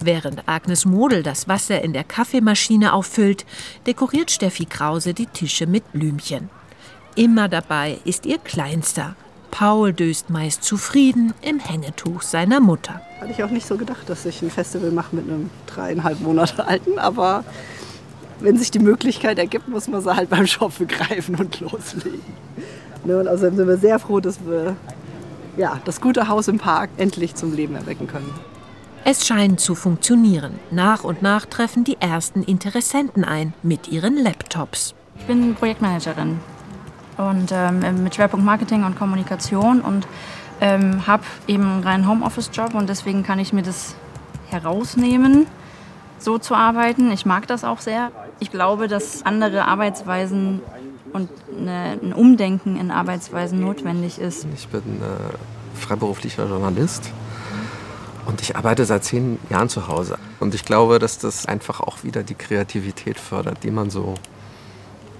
Während 0.00 0.48
Agnes 0.48 0.84
Model 0.84 1.22
das 1.22 1.48
Wasser 1.48 1.82
in 1.82 1.92
der 1.92 2.04
Kaffeemaschine 2.04 2.92
auffüllt, 2.92 3.44
dekoriert 3.86 4.30
Steffi 4.30 4.64
Krause 4.64 5.14
die 5.14 5.26
Tische 5.26 5.66
mit 5.66 5.92
Blümchen. 5.92 6.48
Immer 7.14 7.48
dabei 7.48 7.98
ist 8.04 8.24
ihr 8.24 8.38
Kleinster, 8.38 9.14
Paul 9.52 9.92
döst 9.92 10.30
meist 10.30 10.64
zufrieden 10.64 11.34
im 11.42 11.60
Hängetuch 11.60 12.22
seiner 12.22 12.58
Mutter. 12.58 13.00
Hatte 13.20 13.30
ich 13.30 13.44
auch 13.44 13.50
nicht 13.50 13.66
so 13.66 13.76
gedacht, 13.76 14.08
dass 14.08 14.24
ich 14.24 14.42
ein 14.42 14.50
Festival 14.50 14.90
mache 14.90 15.14
mit 15.14 15.28
einem 15.28 15.50
dreieinhalb 15.66 16.20
Monate 16.20 16.66
alten, 16.66 16.98
aber 16.98 17.44
wenn 18.40 18.56
sich 18.56 18.70
die 18.72 18.80
Möglichkeit 18.80 19.38
ergibt, 19.38 19.68
muss 19.68 19.86
man 19.86 20.00
sie 20.00 20.16
halt 20.16 20.30
beim 20.30 20.46
Schopfe 20.46 20.86
greifen 20.86 21.36
und 21.36 21.60
loslegen. 21.60 22.22
Ne, 23.04 23.20
und 23.20 23.28
außerdem 23.28 23.56
sind 23.56 23.68
wir 23.68 23.76
sehr 23.76 23.98
froh, 23.98 24.20
dass 24.20 24.44
wir 24.44 24.74
ja, 25.56 25.80
das 25.84 26.00
gute 26.00 26.28
Haus 26.28 26.48
im 26.48 26.58
Park 26.58 26.90
endlich 26.96 27.34
zum 27.34 27.54
Leben 27.54 27.76
erwecken 27.76 28.06
können. 28.06 28.32
Es 29.04 29.26
scheint 29.26 29.60
zu 29.60 29.74
funktionieren. 29.74 30.58
Nach 30.70 31.04
und 31.04 31.20
nach 31.20 31.44
treffen 31.44 31.84
die 31.84 31.98
ersten 32.00 32.42
Interessenten 32.42 33.22
ein 33.22 33.52
mit 33.62 33.88
ihren 33.88 34.16
Laptops. 34.16 34.94
Ich 35.18 35.26
bin 35.26 35.54
Projektmanagerin 35.54 36.40
und 37.18 37.50
ähm, 37.52 38.02
mit 38.02 38.14
Schwerpunkt 38.14 38.44
Marketing 38.44 38.84
und 38.84 38.98
Kommunikation 38.98 39.80
und 39.80 40.06
ähm, 40.60 41.06
habe 41.06 41.24
eben 41.46 41.64
einen 41.64 41.82
reinen 41.82 42.08
Homeoffice-Job 42.08 42.74
und 42.74 42.88
deswegen 42.88 43.22
kann 43.22 43.38
ich 43.38 43.52
mir 43.52 43.62
das 43.62 43.94
herausnehmen, 44.48 45.46
so 46.18 46.38
zu 46.38 46.54
arbeiten. 46.54 47.10
Ich 47.10 47.26
mag 47.26 47.46
das 47.46 47.64
auch 47.64 47.80
sehr. 47.80 48.12
Ich 48.38 48.50
glaube, 48.50 48.88
dass 48.88 49.24
andere 49.26 49.64
Arbeitsweisen 49.64 50.60
und 51.12 51.28
eine, 51.58 51.98
ein 52.02 52.12
Umdenken 52.12 52.76
in 52.76 52.90
Arbeitsweisen 52.90 53.60
notwendig 53.60 54.18
ist. 54.18 54.46
Ich 54.54 54.68
bin 54.68 54.80
äh, 54.80 55.78
freiberuflicher 55.78 56.46
Journalist 56.46 57.12
und 58.26 58.40
ich 58.40 58.56
arbeite 58.56 58.84
seit 58.84 59.04
zehn 59.04 59.38
Jahren 59.50 59.68
zu 59.68 59.88
Hause. 59.88 60.16
Und 60.40 60.54
ich 60.54 60.64
glaube, 60.64 60.98
dass 60.98 61.18
das 61.18 61.46
einfach 61.46 61.80
auch 61.80 62.04
wieder 62.04 62.22
die 62.22 62.34
Kreativität 62.34 63.18
fördert, 63.18 63.64
die 63.64 63.70
man 63.70 63.90
so 63.90 64.14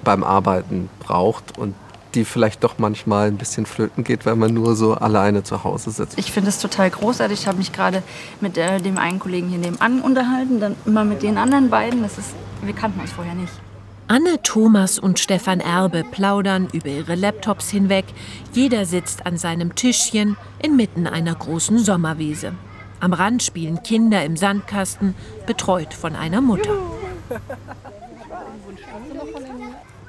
beim 0.04 0.24
Arbeiten 0.24 0.88
braucht 1.00 1.56
und 1.58 1.74
die 2.14 2.24
vielleicht 2.24 2.62
doch 2.62 2.74
manchmal 2.78 3.28
ein 3.28 3.38
bisschen 3.38 3.66
flöten 3.66 4.04
geht, 4.04 4.26
wenn 4.26 4.38
man 4.38 4.52
nur 4.52 4.76
so 4.76 4.94
alleine 4.94 5.42
zu 5.42 5.64
Hause 5.64 5.90
sitzt. 5.90 6.18
Ich 6.18 6.30
finde 6.30 6.50
es 6.50 6.58
total 6.58 6.90
großartig. 6.90 7.40
Ich 7.40 7.46
habe 7.46 7.58
mich 7.58 7.72
gerade 7.72 8.02
mit 8.40 8.58
äh, 8.58 8.80
dem 8.80 8.98
einen 8.98 9.18
Kollegen 9.18 9.48
hier 9.48 9.58
nebenan 9.58 10.00
unterhalten, 10.00 10.60
dann 10.60 10.76
immer 10.84 11.04
mit 11.04 11.22
den 11.22 11.38
anderen 11.38 11.70
beiden. 11.70 12.02
Das 12.02 12.18
ist, 12.18 12.30
wir 12.62 12.74
kannten 12.74 13.00
uns 13.00 13.12
vorher 13.12 13.34
nicht. 13.34 13.52
Anne 14.08 14.42
Thomas 14.42 14.98
und 14.98 15.18
Stefan 15.18 15.60
Erbe 15.60 16.04
plaudern 16.04 16.68
über 16.72 16.88
ihre 16.88 17.14
Laptops 17.14 17.70
hinweg. 17.70 18.04
Jeder 18.52 18.84
sitzt 18.84 19.24
an 19.24 19.38
seinem 19.38 19.74
Tischchen 19.74 20.36
inmitten 20.62 21.06
einer 21.06 21.34
großen 21.34 21.78
Sommerwiese. 21.78 22.52
Am 23.00 23.14
Rand 23.14 23.42
spielen 23.42 23.82
Kinder 23.82 24.24
im 24.24 24.36
Sandkasten, 24.36 25.14
betreut 25.46 25.94
von 25.94 26.14
einer 26.14 26.40
Mutter. 26.40 26.76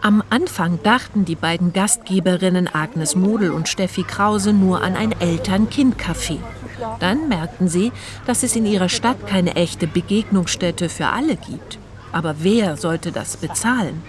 Am 0.04 0.22
Anfang 0.30 0.84
dachten 0.84 1.24
die 1.24 1.38
beiden 1.38 1.72
Gastgeberinnen 1.72 2.68
Agnes 2.68 3.16
Model 3.16 3.52
und 3.52 3.70
Steffi 3.70 4.04
Krause 4.04 4.52
nur 4.52 4.82
an 4.82 4.98
ein 4.98 5.14
Eltern-Kind-Café. 5.18 6.40
Dann 7.00 7.30
merkten 7.30 7.70
sie, 7.70 7.94
dass 8.28 8.44
es 8.44 8.58
in 8.58 8.66
ihrer 8.66 8.90
Stadt 8.90 9.28
keine 9.28 9.56
echte 9.56 9.88
Begegnungsstätte 9.88 10.90
für 10.90 11.08
alle 11.08 11.38
gibt. 11.38 11.80
Aber 12.12 12.36
wer 12.40 12.76
sollte 12.76 13.14
das 13.14 13.38
bezahlen? 13.38 14.04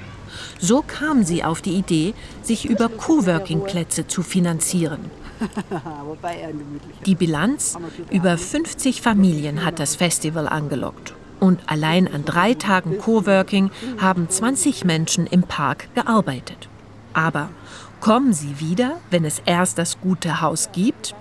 So 0.58 0.82
kamen 0.82 1.24
sie 1.24 1.44
auf 1.44 1.62
die 1.62 1.76
Idee, 1.76 2.14
sich 2.42 2.68
über 2.68 2.88
Coworking-Plätze 2.88 4.08
zu 4.08 4.24
finanzieren. 4.24 5.12
Die 7.06 7.14
Bilanz? 7.14 7.78
Über 8.10 8.36
50 8.36 9.00
Familien 9.00 9.64
hat 9.64 9.78
das 9.78 9.94
Festival 9.94 10.48
angelockt. 10.48 11.14
Und 11.44 11.60
allein 11.66 12.10
an 12.10 12.24
drei 12.24 12.54
Tagen 12.54 12.96
Coworking 12.96 13.70
haben 14.00 14.30
20 14.30 14.86
Menschen 14.86 15.26
im 15.26 15.42
Park 15.42 15.88
gearbeitet. 15.94 16.70
Aber 17.12 17.50
kommen 18.00 18.32
sie 18.32 18.60
wieder, 18.60 18.92
wenn 19.10 19.26
es 19.26 19.42
erst 19.44 19.76
das 19.76 20.00
gute 20.00 20.40
Haus 20.40 20.70
gibt? 20.72 21.14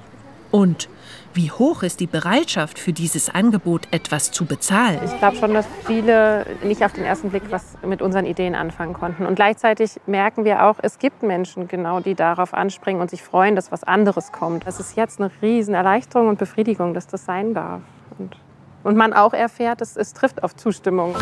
Und 0.50 0.88
wie 1.34 1.52
hoch 1.52 1.84
ist 1.84 2.00
die 2.00 2.08
Bereitschaft 2.08 2.80
für 2.80 2.94
dieses 2.94 3.30
Angebot, 3.30 3.90
etwas 3.92 4.32
zu 4.32 4.46
bezahlen? 4.46 5.02
Ich 5.04 5.20
glaube 5.20 5.36
schon, 5.36 5.54
dass 5.54 5.66
viele 5.86 6.46
nicht 6.64 6.86
auf 6.86 6.94
den 6.94 7.04
ersten 7.04 7.32
Blick 7.32 7.44
was 7.50 7.76
mit 7.86 8.02
unseren 8.02 8.26
Ideen 8.26 8.56
anfangen 8.56 8.94
konnten. 8.94 9.26
Und 9.26 9.36
gleichzeitig 9.36 10.00
merken 10.06 10.46
wir 10.46 10.64
auch, 10.64 10.78
es 10.82 11.00
gibt 11.00 11.22
Menschen 11.22 11.68
genau, 11.68 12.00
die 12.00 12.16
darauf 12.16 12.54
anspringen 12.54 13.02
und 13.02 13.10
sich 13.10 13.24
freuen, 13.24 13.58
dass 13.58 13.74
was 13.74 13.84
anderes 13.84 14.32
kommt. 14.32 14.66
Das 14.66 14.80
ist 14.80 14.96
jetzt 14.96 15.20
eine 15.20 15.30
riesen 15.42 15.76
Erleichterung 15.76 16.30
und 16.30 16.40
Befriedigung, 16.40 16.94
dass 16.94 17.08
das 17.08 17.26
sein 17.26 17.54
darf. 17.54 17.82
Und 18.18 18.38
und 18.84 18.96
man 18.96 19.14
auch 19.14 19.34
erfährt, 19.34 19.82
es, 19.82 19.98
es 19.98 20.14
trifft 20.14 20.44
auf 20.44 20.56
Zustimmung. 20.56 21.16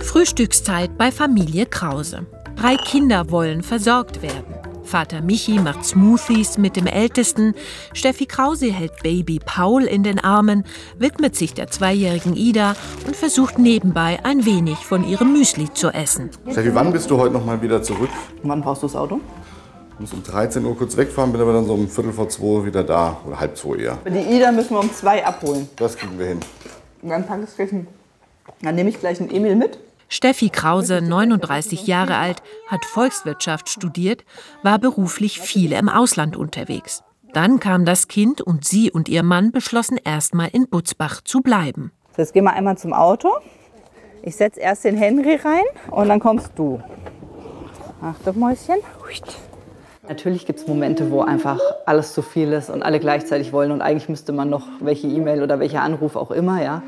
Frühstückszeit 0.00 0.96
bei 0.96 1.10
Familie 1.10 1.66
Krause. 1.66 2.26
Drei 2.56 2.76
Kinder 2.76 3.30
wollen 3.30 3.62
versorgt 3.62 4.22
werden. 4.22 4.54
Vater 4.84 5.22
Michi 5.22 5.58
macht 5.58 5.84
Smoothies 5.84 6.56
mit 6.58 6.76
dem 6.76 6.86
Ältesten. 6.86 7.54
Steffi 7.94 8.26
Krause 8.26 8.70
hält 8.70 9.02
Baby 9.02 9.40
Paul 9.44 9.82
in 9.84 10.02
den 10.02 10.20
Armen, 10.20 10.64
widmet 10.98 11.34
sich 11.34 11.54
der 11.54 11.68
zweijährigen 11.68 12.36
Ida 12.36 12.76
und 13.06 13.16
versucht 13.16 13.58
nebenbei 13.58 14.20
ein 14.24 14.44
wenig 14.44 14.76
von 14.76 15.08
ihrem 15.08 15.32
Müsli 15.32 15.72
zu 15.72 15.88
essen. 15.88 16.30
Steffi, 16.50 16.74
wann 16.74 16.92
bist 16.92 17.10
du 17.10 17.18
heute 17.18 17.32
noch 17.32 17.44
mal 17.44 17.60
wieder 17.60 17.82
zurück? 17.82 18.10
Wann 18.42 18.60
brauchst 18.60 18.82
du 18.82 18.86
das 18.86 18.94
Auto? 18.94 19.20
Ich 19.94 20.00
muss 20.00 20.12
um 20.12 20.24
13 20.24 20.64
Uhr 20.64 20.76
kurz 20.76 20.96
wegfahren, 20.96 21.30
bin 21.30 21.40
aber 21.40 21.52
dann 21.52 21.66
so 21.66 21.74
um 21.74 21.88
Viertel 21.88 22.12
vor 22.12 22.28
zwei 22.28 22.66
wieder 22.66 22.82
da. 22.82 23.16
Oder 23.26 23.38
halb 23.38 23.56
zwei 23.56 23.76
eher. 23.76 23.98
Die 24.04 24.36
Ida 24.36 24.50
müssen 24.50 24.70
wir 24.70 24.80
um 24.80 24.92
zwei 24.92 25.24
abholen. 25.24 25.68
Das 25.76 25.96
kriegen 25.96 26.18
wir 26.18 26.26
hin. 26.26 26.40
Und 27.02 27.10
dann 27.10 27.24
packe 27.24 27.44
ich 27.44 27.54
gleich 27.54 27.72
einen, 27.72 27.86
Dann 28.60 28.74
nehme 28.74 28.90
ich 28.90 28.98
gleich 28.98 29.20
einen 29.20 29.30
Emil 29.30 29.54
mit. 29.54 29.78
Steffi 30.08 30.48
Krause, 30.48 31.00
39 31.00 31.86
Jahre 31.86 32.16
alt, 32.16 32.42
hat 32.66 32.84
Volkswirtschaft 32.84 33.68
studiert, 33.68 34.24
war 34.62 34.78
beruflich 34.78 35.40
viel 35.40 35.72
im 35.72 35.88
Ausland 35.88 36.36
unterwegs. 36.36 37.02
Dann 37.32 37.60
kam 37.60 37.84
das 37.84 38.08
Kind 38.08 38.40
und 38.40 38.64
sie 38.64 38.90
und 38.90 39.08
ihr 39.08 39.22
Mann 39.22 39.52
beschlossen 39.52 39.98
erstmal 40.04 40.48
in 40.52 40.68
Butzbach 40.68 41.20
zu 41.22 41.40
bleiben. 41.40 41.92
So, 42.16 42.22
jetzt 42.22 42.32
gehen 42.32 42.44
wir 42.44 42.52
einmal 42.52 42.76
zum 42.78 42.92
Auto. 42.92 43.28
Ich 44.22 44.36
setze 44.36 44.60
erst 44.60 44.84
den 44.84 44.96
Henry 44.96 45.36
rein 45.36 45.64
und 45.90 46.08
dann 46.08 46.20
kommst 46.20 46.50
du. 46.56 46.80
Achtung, 48.00 48.38
Mäuschen. 48.38 48.76
Natürlich 50.06 50.44
gibt 50.44 50.58
es 50.58 50.66
Momente, 50.66 51.10
wo 51.10 51.22
einfach 51.22 51.58
alles 51.86 52.12
zu 52.12 52.20
viel 52.20 52.52
ist 52.52 52.68
und 52.68 52.82
alle 52.82 53.00
gleichzeitig 53.00 53.54
wollen 53.54 53.72
und 53.72 53.80
eigentlich 53.80 54.10
müsste 54.10 54.32
man 54.32 54.50
noch 54.50 54.66
welche 54.80 55.06
E-Mail 55.06 55.42
oder 55.42 55.58
welcher 55.60 55.80
Anruf 55.80 56.16
auch 56.16 56.30
immer, 56.30 56.62
ja. 56.62 56.82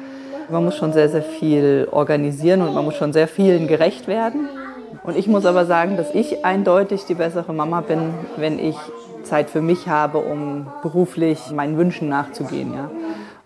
Man 0.51 0.65
muss 0.65 0.77
schon 0.77 0.93
sehr, 0.93 1.09
sehr 1.09 1.23
viel 1.23 1.89
organisieren 1.91 2.61
und 2.61 2.75
man 2.75 2.85
muss 2.85 2.95
schon 2.95 3.13
sehr 3.13 3.27
vielen 3.27 3.67
gerecht 3.67 4.07
werden. 4.07 4.49
Und 5.03 5.17
ich 5.17 5.27
muss 5.27 5.45
aber 5.47 5.65
sagen, 5.65 5.97
dass 5.97 6.15
ich 6.15 6.45
eindeutig 6.45 7.05
die 7.07 7.15
bessere 7.15 7.53
Mama 7.53 7.81
bin, 7.81 8.15
wenn 8.37 8.59
ich 8.59 8.77
Zeit 9.25 9.51
für 9.51 9.63
mich 9.63 9.89
habe, 9.89 10.19
um 10.19 10.69
beruflich 10.83 11.51
meinen 11.51 11.79
Wünschen 11.79 12.09
nachzugehen, 12.09 12.75
ja. 12.75 12.91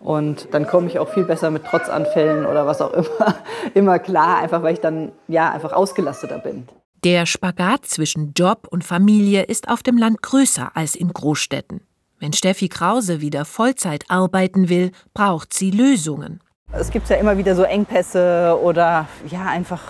Und 0.01 0.53
dann 0.53 0.67
komme 0.67 0.89
ich 0.89 0.99
auch 0.99 1.09
viel 1.09 1.25
besser 1.25 1.51
mit 1.51 1.65
Trotzanfällen 1.65 2.45
oder 2.45 2.67
was 2.67 2.81
auch 2.81 2.93
immer, 2.93 3.35
immer 3.75 3.99
klar, 3.99 4.39
einfach 4.39 4.63
weil 4.63 4.73
ich 4.73 4.81
dann 4.81 5.13
ja 5.29 5.51
einfach 5.51 5.73
ausgelasteter 5.73 6.39
bin. 6.39 6.67
Der 7.03 7.25
Spagat 7.25 7.87
zwischen 7.87 8.35
Job 8.37 8.69
und 8.69 8.85
Familie 8.85 9.45
ist 9.45 9.71
auf 9.71 9.83
dem 9.83 9.97
Land 9.97 10.21
größer 10.21 10.73
als 10.75 10.95
in 10.95 11.11
Großstädten. 11.11 11.81
Wenn 12.19 12.35
Steffi 12.35 12.69
Krause 12.69 13.23
wieder 13.23 13.47
Vollzeit 13.47 14.05
arbeiten 14.09 14.69
will, 14.69 14.91
braucht 15.15 15.55
sie 15.55 15.71
Lösungen. 15.71 16.43
Es 16.75 16.91
gibt 16.91 17.09
ja 17.09 17.17
immer 17.17 17.39
wieder 17.39 17.57
so 17.57 17.63
Engpässe 17.63 18.55
oder 18.63 19.09
ja 19.31 19.47
einfach 19.47 19.81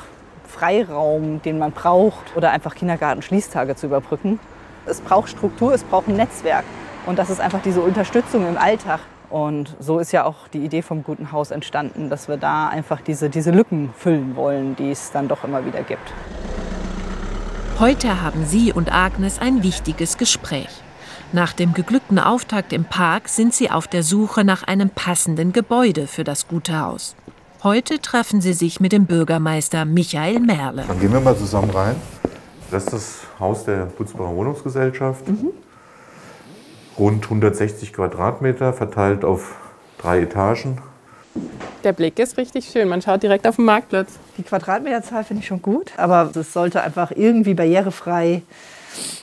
Freiraum, 0.47 1.43
den 1.43 1.59
man 1.59 1.73
braucht 1.73 2.37
oder 2.37 2.53
einfach 2.53 2.77
Kindergarten-Schließtage 2.77 3.75
zu 3.75 3.87
überbrücken. 3.87 4.39
Es 4.87 5.01
braucht 5.01 5.31
Struktur, 5.31 5.75
es 5.75 5.83
braucht 5.83 6.07
ein 6.07 6.15
Netzwerk 6.15 6.65
und 7.07 7.19
das 7.19 7.29
ist 7.29 7.41
einfach 7.41 7.61
diese 7.61 7.81
Unterstützung 7.81 8.49
im 8.49 8.57
Alltag. 8.57 9.01
Und 9.31 9.77
so 9.81 9.99
ist 9.99 10.13
ja 10.13 10.25
auch 10.25 10.47
die 10.47 10.65
Idee 10.65 10.83
vom 10.83 11.03
guten 11.03 11.33
Haus 11.33 11.51
entstanden, 11.51 12.09
dass 12.09 12.29
wir 12.29 12.37
da 12.37 12.69
einfach 12.69 13.01
diese, 13.01 13.31
diese 13.31 13.51
Lücken 13.51 13.93
füllen 13.97 14.37
wollen, 14.37 14.77
die 14.77 14.93
es 14.93 15.11
dann 15.11 15.27
doch 15.27 15.43
immer 15.43 15.67
wieder 15.67 15.83
gibt. 15.83 16.13
Heute 17.81 18.21
haben 18.21 18.45
sie 18.45 18.75
und 18.75 18.93
Agnes 18.93 19.39
ein 19.39 19.63
wichtiges 19.63 20.19
Gespräch. 20.19 20.69
Nach 21.33 21.55
dem 21.55 21.73
geglückten 21.73 22.19
Auftakt 22.19 22.75
im 22.75 22.85
Park 22.85 23.31
sind 23.31 23.55
sie 23.55 23.71
auf 23.71 23.89
der 23.89 24.03
Suche 24.03 24.45
nach 24.45 24.65
einem 24.65 24.91
passenden 24.91 25.55
Gebäude 25.55 26.07
für 26.07 26.23
das 26.23 26.47
gute 26.47 26.79
Haus. 26.79 27.17
Heute 27.63 27.99
treffen 27.99 28.43
sie 28.43 28.53
sich 28.53 28.81
mit 28.81 28.93
dem 28.93 29.07
Bürgermeister 29.07 29.87
Michael 29.87 30.41
Merle. 30.41 30.85
Dann 30.87 31.01
gehen 31.01 31.11
wir 31.11 31.21
mal 31.21 31.39
zusammen 31.39 31.71
rein. 31.71 31.97
Das 32.71 32.85
ist 32.85 32.93
das 32.93 33.19
Haus 33.39 33.65
der 33.65 33.87
Butzbacher 33.87 34.37
Wohnungsgesellschaft. 34.37 35.27
Mhm. 35.27 35.49
Rund 36.99 37.25
160 37.25 37.95
Quadratmeter, 37.95 38.75
verteilt 38.75 39.25
auf 39.25 39.57
drei 39.97 40.21
Etagen. 40.21 40.83
Der 41.85 41.93
Blick 41.93 42.19
ist 42.19 42.37
richtig 42.37 42.69
schön. 42.69 42.89
Man 42.89 43.01
schaut 43.01 43.23
direkt 43.23 43.47
auf 43.47 43.57
den 43.57 43.65
Marktplatz. 43.65 44.19
Die 44.37 44.43
Quadratmeterzahl 44.43 45.25
finde 45.25 45.43
ich 45.43 45.47
schon 45.47 45.63
gut, 45.63 45.93
aber 45.97 46.31
es 46.35 46.53
sollte 46.53 46.83
einfach 46.83 47.11
irgendwie 47.15 47.55
barrierefrei, 47.55 48.43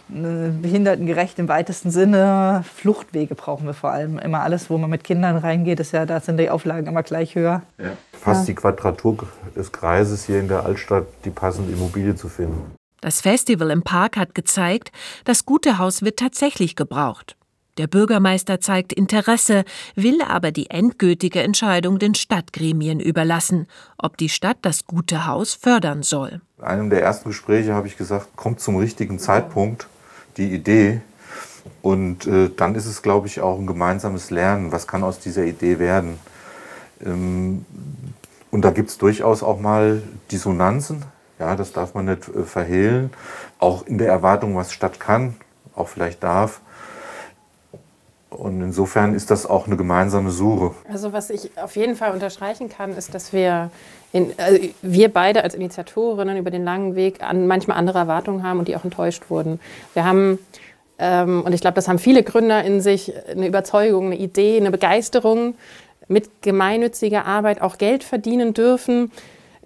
äh, 0.09 0.49
behindertengerecht 0.61 1.37
im 1.37 1.47
weitesten 1.49 1.91
Sinne. 1.91 2.63
Fluchtwege 2.75 3.35
brauchen 3.35 3.67
wir 3.67 3.75
vor 3.75 3.91
allem. 3.91 4.17
Immer 4.17 4.41
alles, 4.41 4.69
wo 4.69 4.77
man 4.77 4.89
mit 4.89 5.03
Kindern 5.03 5.37
reingeht, 5.37 5.79
ist 5.79 5.91
ja, 5.91 6.05
da 6.05 6.19
sind 6.19 6.37
die 6.37 6.49
Auflagen 6.49 6.87
immer 6.87 7.03
gleich 7.03 7.35
höher. 7.35 7.61
Ja. 7.77 7.91
Fast 8.13 8.41
ja. 8.41 8.45
die 8.47 8.55
Quadratur 8.55 9.17
des 9.55 9.71
Kreises 9.71 10.25
hier 10.25 10.39
in 10.39 10.47
der 10.47 10.65
Altstadt, 10.65 11.05
die 11.25 11.29
passende 11.29 11.71
Immobilie 11.71 12.15
zu 12.15 12.27
finden. 12.27 12.75
Das 13.01 13.21
Festival 13.21 13.69
im 13.69 13.83
Park 13.83 14.17
hat 14.17 14.33
gezeigt, 14.33 14.91
das 15.25 15.45
gute 15.45 15.77
Haus 15.77 16.01
wird 16.01 16.17
tatsächlich 16.17 16.75
gebraucht. 16.75 17.35
Der 17.77 17.88
Bürgermeister 17.88 18.60
zeigt 18.60 18.91
Interesse, 18.91 19.63
will 19.96 20.22
aber 20.22 20.51
die 20.51 20.69
endgültige 20.69 21.43
Entscheidung 21.43 22.00
den 22.00 22.15
Stadtgremien 22.15 23.00
überlassen, 23.00 23.67
ob 23.98 24.17
die 24.17 24.29
Stadt 24.29 24.57
das 24.63 24.86
gute 24.88 25.27
Haus 25.27 25.53
fördern 25.53 26.01
soll. 26.01 26.41
In 26.57 26.63
einem 26.63 26.89
der 26.89 27.03
ersten 27.03 27.29
Gespräche 27.29 27.74
habe 27.74 27.88
ich 27.88 27.98
gesagt, 27.98 28.36
kommt 28.36 28.60
zum 28.60 28.77
richtigen 28.77 29.19
Zeitpunkt 29.19 29.88
die 30.38 30.53
Idee. 30.53 31.01
Und 31.81 32.25
äh, 32.25 32.50
dann 32.55 32.75
ist 32.75 32.86
es, 32.86 33.01
glaube 33.01 33.27
ich, 33.27 33.41
auch 33.41 33.60
ein 33.60 33.67
gemeinsames 33.67 34.31
Lernen. 34.31 34.72
Was 34.72 34.88
kann 34.88 35.03
aus 35.03 35.19
dieser 35.19 35.46
Idee 35.46 35.79
werden? 35.79 36.17
Ähm, 37.05 37.65
und 38.50 38.62
da 38.63 38.72
gibt 38.72 38.89
es 38.89 38.98
durchaus 38.98 39.43
auch 39.43 39.60
mal 39.60 40.01
Dissonanzen. 40.31 41.03
Ja, 41.39 41.55
das 41.55 41.74
darf 41.74 41.93
man 41.93 42.05
nicht 42.05 42.27
äh, 42.29 42.43
verhehlen. 42.43 43.12
Auch 43.60 43.86
in 43.86 43.98
der 43.98 44.07
Erwartung, 44.07 44.55
was 44.55 44.74
Stadt 44.74 45.00
kann, 45.00 45.36
auch 45.75 45.88
vielleicht 45.88 46.24
darf. 46.24 46.62
Und 48.38 48.62
insofern 48.62 49.15
ist 49.15 49.32
das 49.32 49.46
auch 49.46 49.65
eine 49.65 49.77
gemeinsame 49.77 50.29
Suche. 50.29 50.72
Also 50.91 51.12
was 51.12 51.29
ich 51.29 51.51
auf 51.58 51.75
jeden 51.75 51.96
Fall 51.96 52.12
unterstreichen 52.12 52.70
kann, 52.70 52.96
ist, 52.96 53.15
dass 53.15 53.34
wir, 53.34 53.72
in, 54.13 54.32
also 54.38 54.60
wir 54.82 55.12
beide 55.12 55.44
als 55.44 55.56
Initiatorinnen 55.56 56.38
über 56.38 56.51
den 56.51 56.63
langen 56.63 56.96
Weg 56.96 57.24
an, 57.24 57.48
manchmal 57.48 57.77
andere 57.77 57.98
Erwartungen 57.98 58.44
haben 58.44 58.60
und 58.60 58.67
die 58.67 58.75
auch 58.75 58.84
enttäuscht 58.84 59.29
wurden. 59.29 59.60
Wir 59.94 60.06
haben, 60.06 60.38
ähm, 61.00 61.41
und 61.44 61.53
ich 61.53 61.62
glaube, 61.62 61.75
das 61.75 61.88
haben 61.88 62.00
viele 62.00 62.22
Gründer 62.22 62.63
in 62.63 62.79
sich, 62.79 63.12
eine 63.27 63.48
Überzeugung, 63.48 64.08
eine 64.08 64.17
Idee, 64.17 64.58
eine 64.58 64.72
Begeisterung, 64.72 65.56
mit 66.08 66.41
gemeinnütziger 66.41 67.25
Arbeit 67.25 67.62
auch 67.62 67.77
Geld 67.77 68.03
verdienen 68.03 68.53
dürfen 68.53 69.12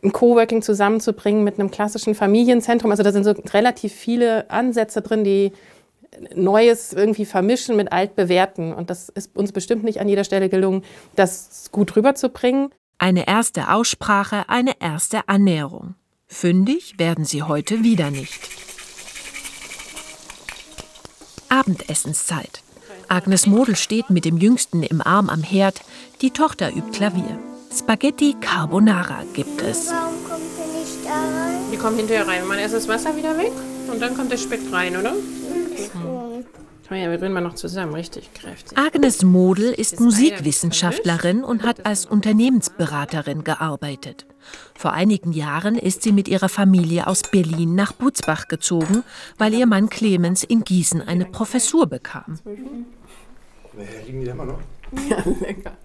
ein 0.03 0.11
Coworking 0.11 0.61
zusammenzubringen 0.61 1.43
mit 1.43 1.59
einem 1.59 1.71
klassischen 1.71 2.15
Familienzentrum. 2.15 2.91
Also 2.91 3.03
da 3.03 3.11
sind 3.11 3.23
so 3.23 3.33
relativ 3.53 3.93
viele 3.93 4.49
Ansätze 4.49 5.01
drin, 5.01 5.23
die 5.23 5.51
Neues 6.35 6.93
irgendwie 6.93 7.25
vermischen 7.25 7.75
mit 7.75 7.91
altbewährten. 7.91 8.73
Und 8.73 8.89
das 8.89 9.09
ist 9.09 9.35
uns 9.35 9.51
bestimmt 9.51 9.83
nicht 9.83 9.99
an 9.99 10.09
jeder 10.09 10.23
Stelle 10.23 10.49
gelungen, 10.49 10.83
das 11.15 11.69
gut 11.71 11.95
rüberzubringen. 11.95 12.69
Eine 12.97 13.27
erste 13.27 13.71
Aussprache, 13.71 14.43
eine 14.47 14.73
erste 14.79 15.27
Annäherung. 15.27 15.95
Fündig 16.27 16.99
werden 16.99 17.25
sie 17.25 17.43
heute 17.43 17.83
wieder 17.83 18.11
nicht. 18.11 18.39
Abendessenszeit. 21.49 22.61
Agnes 23.09 23.45
Model 23.45 23.75
steht 23.75 24.09
mit 24.09 24.23
dem 24.23 24.37
Jüngsten 24.37 24.83
im 24.83 25.01
Arm 25.01 25.29
am 25.29 25.43
Herd. 25.43 25.81
Die 26.21 26.31
Tochter 26.31 26.69
übt 26.69 26.91
Klavier. 26.91 27.39
Spaghetti 27.73 28.35
Carbonara 28.39 29.23
gibt 29.33 29.61
es. 29.61 29.89
Warum 29.89 30.23
kommt 30.23 30.41
ihr 30.57 30.79
nicht 30.79 31.05
da 31.05 31.11
rein? 31.11 31.59
Die 31.71 31.77
kommen 31.77 31.97
hinterher 31.97 32.27
rein. 32.27 32.47
Man 32.47 32.59
erst 32.59 32.73
das 32.73 32.87
Wasser 32.87 33.15
wieder 33.17 33.37
weg 33.37 33.51
und 33.91 34.01
dann 34.01 34.15
kommt 34.15 34.31
der 34.31 34.37
Speck 34.37 34.61
rein, 34.71 34.95
oder? 34.95 35.13
Oh 35.95 36.95
ja, 36.95 37.09
wir 37.09 37.17
drehen 37.17 37.31
mal 37.31 37.39
noch 37.39 37.55
zusammen, 37.55 37.93
richtig 37.93 38.33
kräftig. 38.33 38.77
Agnes 38.77 39.23
Model 39.23 39.71
ist 39.71 40.01
Musikwissenschaftlerin 40.01 41.41
und 41.41 41.63
hat 41.63 41.85
als 41.85 42.05
Unternehmensberaterin 42.05 43.45
gearbeitet. 43.45 44.25
Vor 44.75 44.91
einigen 44.91 45.31
Jahren 45.31 45.77
ist 45.77 46.03
sie 46.03 46.11
mit 46.11 46.27
ihrer 46.27 46.49
Familie 46.49 47.07
aus 47.07 47.21
Berlin 47.21 47.75
nach 47.75 47.93
Butzbach 47.93 48.49
gezogen, 48.49 49.03
weil 49.37 49.53
ihr 49.53 49.67
Mann 49.67 49.89
Clemens 49.89 50.43
in 50.43 50.65
Gießen 50.65 51.01
eine 51.01 51.25
Professur 51.25 51.87
bekam. 51.87 52.39
Liegen 54.05 54.19
die 54.19 54.25
da 54.25 54.33
immer 54.33 54.45
noch? 54.45 54.59
Ja, 55.09 55.23
lecker. 55.39 55.77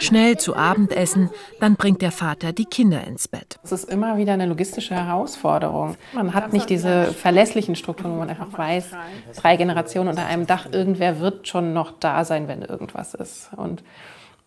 Schnell 0.00 0.36
zu 0.38 0.54
Abendessen, 0.54 1.30
dann 1.60 1.76
bringt 1.76 2.02
der 2.02 2.12
Vater 2.12 2.52
die 2.52 2.64
Kinder 2.64 3.04
ins 3.04 3.28
Bett. 3.28 3.58
Es 3.62 3.72
ist 3.72 3.90
immer 3.90 4.16
wieder 4.16 4.32
eine 4.32 4.46
logistische 4.46 4.94
Herausforderung. 4.94 5.96
Man 6.12 6.34
hat 6.34 6.52
nicht 6.52 6.70
diese 6.70 7.06
verlässlichen 7.06 7.76
Strukturen, 7.76 8.12
wo 8.12 8.18
man 8.18 8.30
einfach 8.30 8.56
weiß, 8.56 8.90
drei 9.36 9.56
Generationen 9.56 10.10
unter 10.10 10.26
einem 10.26 10.46
Dach, 10.46 10.66
irgendwer 10.70 11.20
wird 11.20 11.48
schon 11.48 11.72
noch 11.72 11.92
da 11.98 12.24
sein, 12.24 12.48
wenn 12.48 12.62
irgendwas 12.62 13.14
ist. 13.14 13.50
Und 13.56 13.82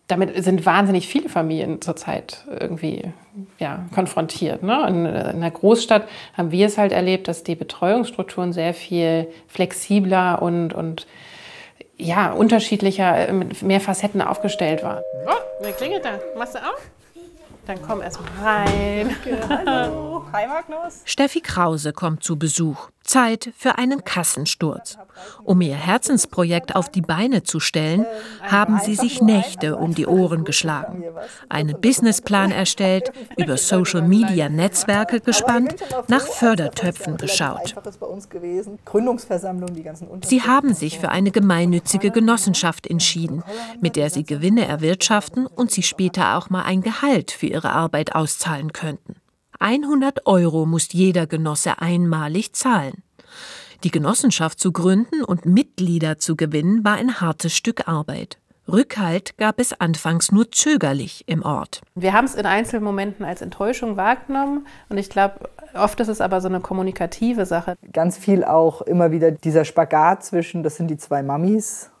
damit 0.08 0.42
sind 0.44 0.66
wahnsinnig 0.66 1.08
viele 1.08 1.28
Familien 1.28 1.80
zurzeit 1.80 2.44
irgendwie 2.60 3.12
ja, 3.58 3.86
konfrontiert. 3.94 4.62
Ne? 4.62 4.86
In, 4.88 5.06
in 5.06 5.16
einer 5.16 5.50
Großstadt 5.50 6.06
haben 6.34 6.50
wir 6.50 6.66
es 6.66 6.76
halt 6.76 6.92
erlebt, 6.92 7.28
dass 7.28 7.44
die 7.44 7.54
Betreuungsstrukturen 7.54 8.52
sehr 8.52 8.74
viel 8.74 9.28
flexibler 9.48 10.42
und, 10.42 10.74
und 10.74 11.06
ja, 11.96 12.32
unterschiedlicher, 12.32 13.28
äh, 13.28 13.32
mit 13.32 13.62
mehr 13.62 13.80
Facetten 13.80 14.22
aufgestellt 14.22 14.82
waren. 14.82 15.02
Oh, 15.26 15.32
wer 15.60 15.72
klingelt 15.72 16.04
da? 16.04 16.18
Machst 16.36 16.54
du 16.54 16.58
auf? 16.58 16.80
Dann 17.66 17.80
komm 17.80 18.02
erst 18.02 18.18
mal 18.20 18.44
rein. 18.44 19.16
Hallo. 19.48 20.24
Hi 20.32 20.48
Magnus. 20.48 21.02
Steffi 21.04 21.40
Krause 21.40 21.92
kommt 21.92 22.24
zu 22.24 22.36
Besuch. 22.36 22.90
Zeit 23.12 23.52
für 23.58 23.76
einen 23.76 24.04
Kassensturz. 24.04 24.96
Um 25.44 25.60
ihr 25.60 25.74
Herzensprojekt 25.74 26.74
auf 26.74 26.88
die 26.88 27.02
Beine 27.02 27.42
zu 27.42 27.60
stellen, 27.60 28.06
haben 28.40 28.80
sie 28.80 28.94
sich 28.94 29.20
Nächte 29.20 29.76
um 29.76 29.94
die 29.94 30.06
Ohren 30.06 30.44
geschlagen, 30.44 31.04
einen 31.50 31.78
Businessplan 31.78 32.52
erstellt, 32.52 33.12
über 33.36 33.58
Social-Media-Netzwerke 33.58 35.20
gespannt, 35.20 35.74
nach 36.08 36.26
Fördertöpfen 36.26 37.18
geschaut. 37.18 37.74
Sie 40.24 40.42
haben 40.42 40.72
sich 40.72 40.98
für 40.98 41.10
eine 41.10 41.32
gemeinnützige 41.32 42.10
Genossenschaft 42.12 42.86
entschieden, 42.86 43.42
mit 43.82 43.96
der 43.96 44.08
sie 44.08 44.24
Gewinne 44.24 44.66
erwirtschaften 44.66 45.46
und 45.46 45.70
sie 45.70 45.82
später 45.82 46.38
auch 46.38 46.48
mal 46.48 46.62
ein 46.62 46.80
Gehalt 46.80 47.30
für 47.30 47.46
ihre 47.46 47.72
Arbeit 47.72 48.14
auszahlen 48.14 48.72
könnten. 48.72 49.21
100 49.62 50.26
Euro 50.26 50.66
muss 50.66 50.92
jeder 50.92 51.28
Genosse 51.28 51.80
einmalig 51.80 52.52
zahlen. 52.52 53.04
Die 53.84 53.92
Genossenschaft 53.92 54.58
zu 54.58 54.72
gründen 54.72 55.22
und 55.22 55.46
Mitglieder 55.46 56.18
zu 56.18 56.34
gewinnen 56.34 56.84
war 56.84 56.94
ein 56.94 57.20
hartes 57.20 57.56
Stück 57.56 57.86
Arbeit. 57.86 58.38
Rückhalt 58.68 59.36
gab 59.38 59.60
es 59.60 59.72
anfangs 59.80 60.32
nur 60.32 60.50
zögerlich 60.50 61.24
im 61.26 61.42
Ort. 61.42 61.80
Wir 61.94 62.12
haben 62.12 62.24
es 62.24 62.34
in 62.34 62.46
Einzelmomenten 62.46 63.24
als 63.24 63.40
Enttäuschung 63.40 63.96
wahrgenommen 63.96 64.66
und 64.88 64.98
ich 64.98 65.08
glaube, 65.08 65.48
oft 65.74 65.98
ist 66.00 66.08
es 66.08 66.20
aber 66.20 66.40
so 66.40 66.48
eine 66.48 66.60
kommunikative 66.60 67.46
Sache. 67.46 67.76
Ganz 67.92 68.18
viel 68.18 68.44
auch 68.44 68.82
immer 68.82 69.12
wieder 69.12 69.30
dieser 69.30 69.64
Spagat 69.64 70.24
zwischen, 70.24 70.64
das 70.64 70.76
sind 70.76 70.88
die 70.88 70.96
zwei 70.96 71.22
Mamis 71.22 71.91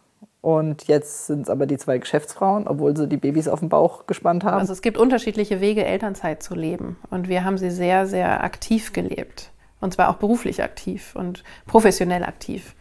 und 0.42 0.88
jetzt 0.88 1.28
sind 1.28 1.42
es 1.42 1.50
aber 1.50 1.66
die 1.66 1.78
zwei 1.78 1.98
Geschäftsfrauen, 1.98 2.66
obwohl 2.66 2.96
sie 2.96 3.06
die 3.06 3.16
Babys 3.16 3.46
auf 3.46 3.60
den 3.60 3.68
Bauch 3.68 4.08
gespannt 4.08 4.42
haben. 4.42 4.58
Also 4.58 4.72
es 4.72 4.82
gibt 4.82 4.98
unterschiedliche 4.98 5.60
Wege, 5.60 5.84
Elternzeit 5.84 6.42
zu 6.42 6.56
leben 6.56 6.96
und 7.10 7.28
wir 7.28 7.44
haben 7.44 7.58
sie 7.58 7.70
sehr, 7.70 8.08
sehr 8.08 8.42
aktiv 8.42 8.92
gelebt. 8.92 9.50
Und 9.80 9.94
zwar 9.94 10.10
auch 10.10 10.16
beruflich 10.16 10.60
aktiv 10.62 11.14
und 11.14 11.44
professionell 11.66 12.24
aktiv. 12.24 12.74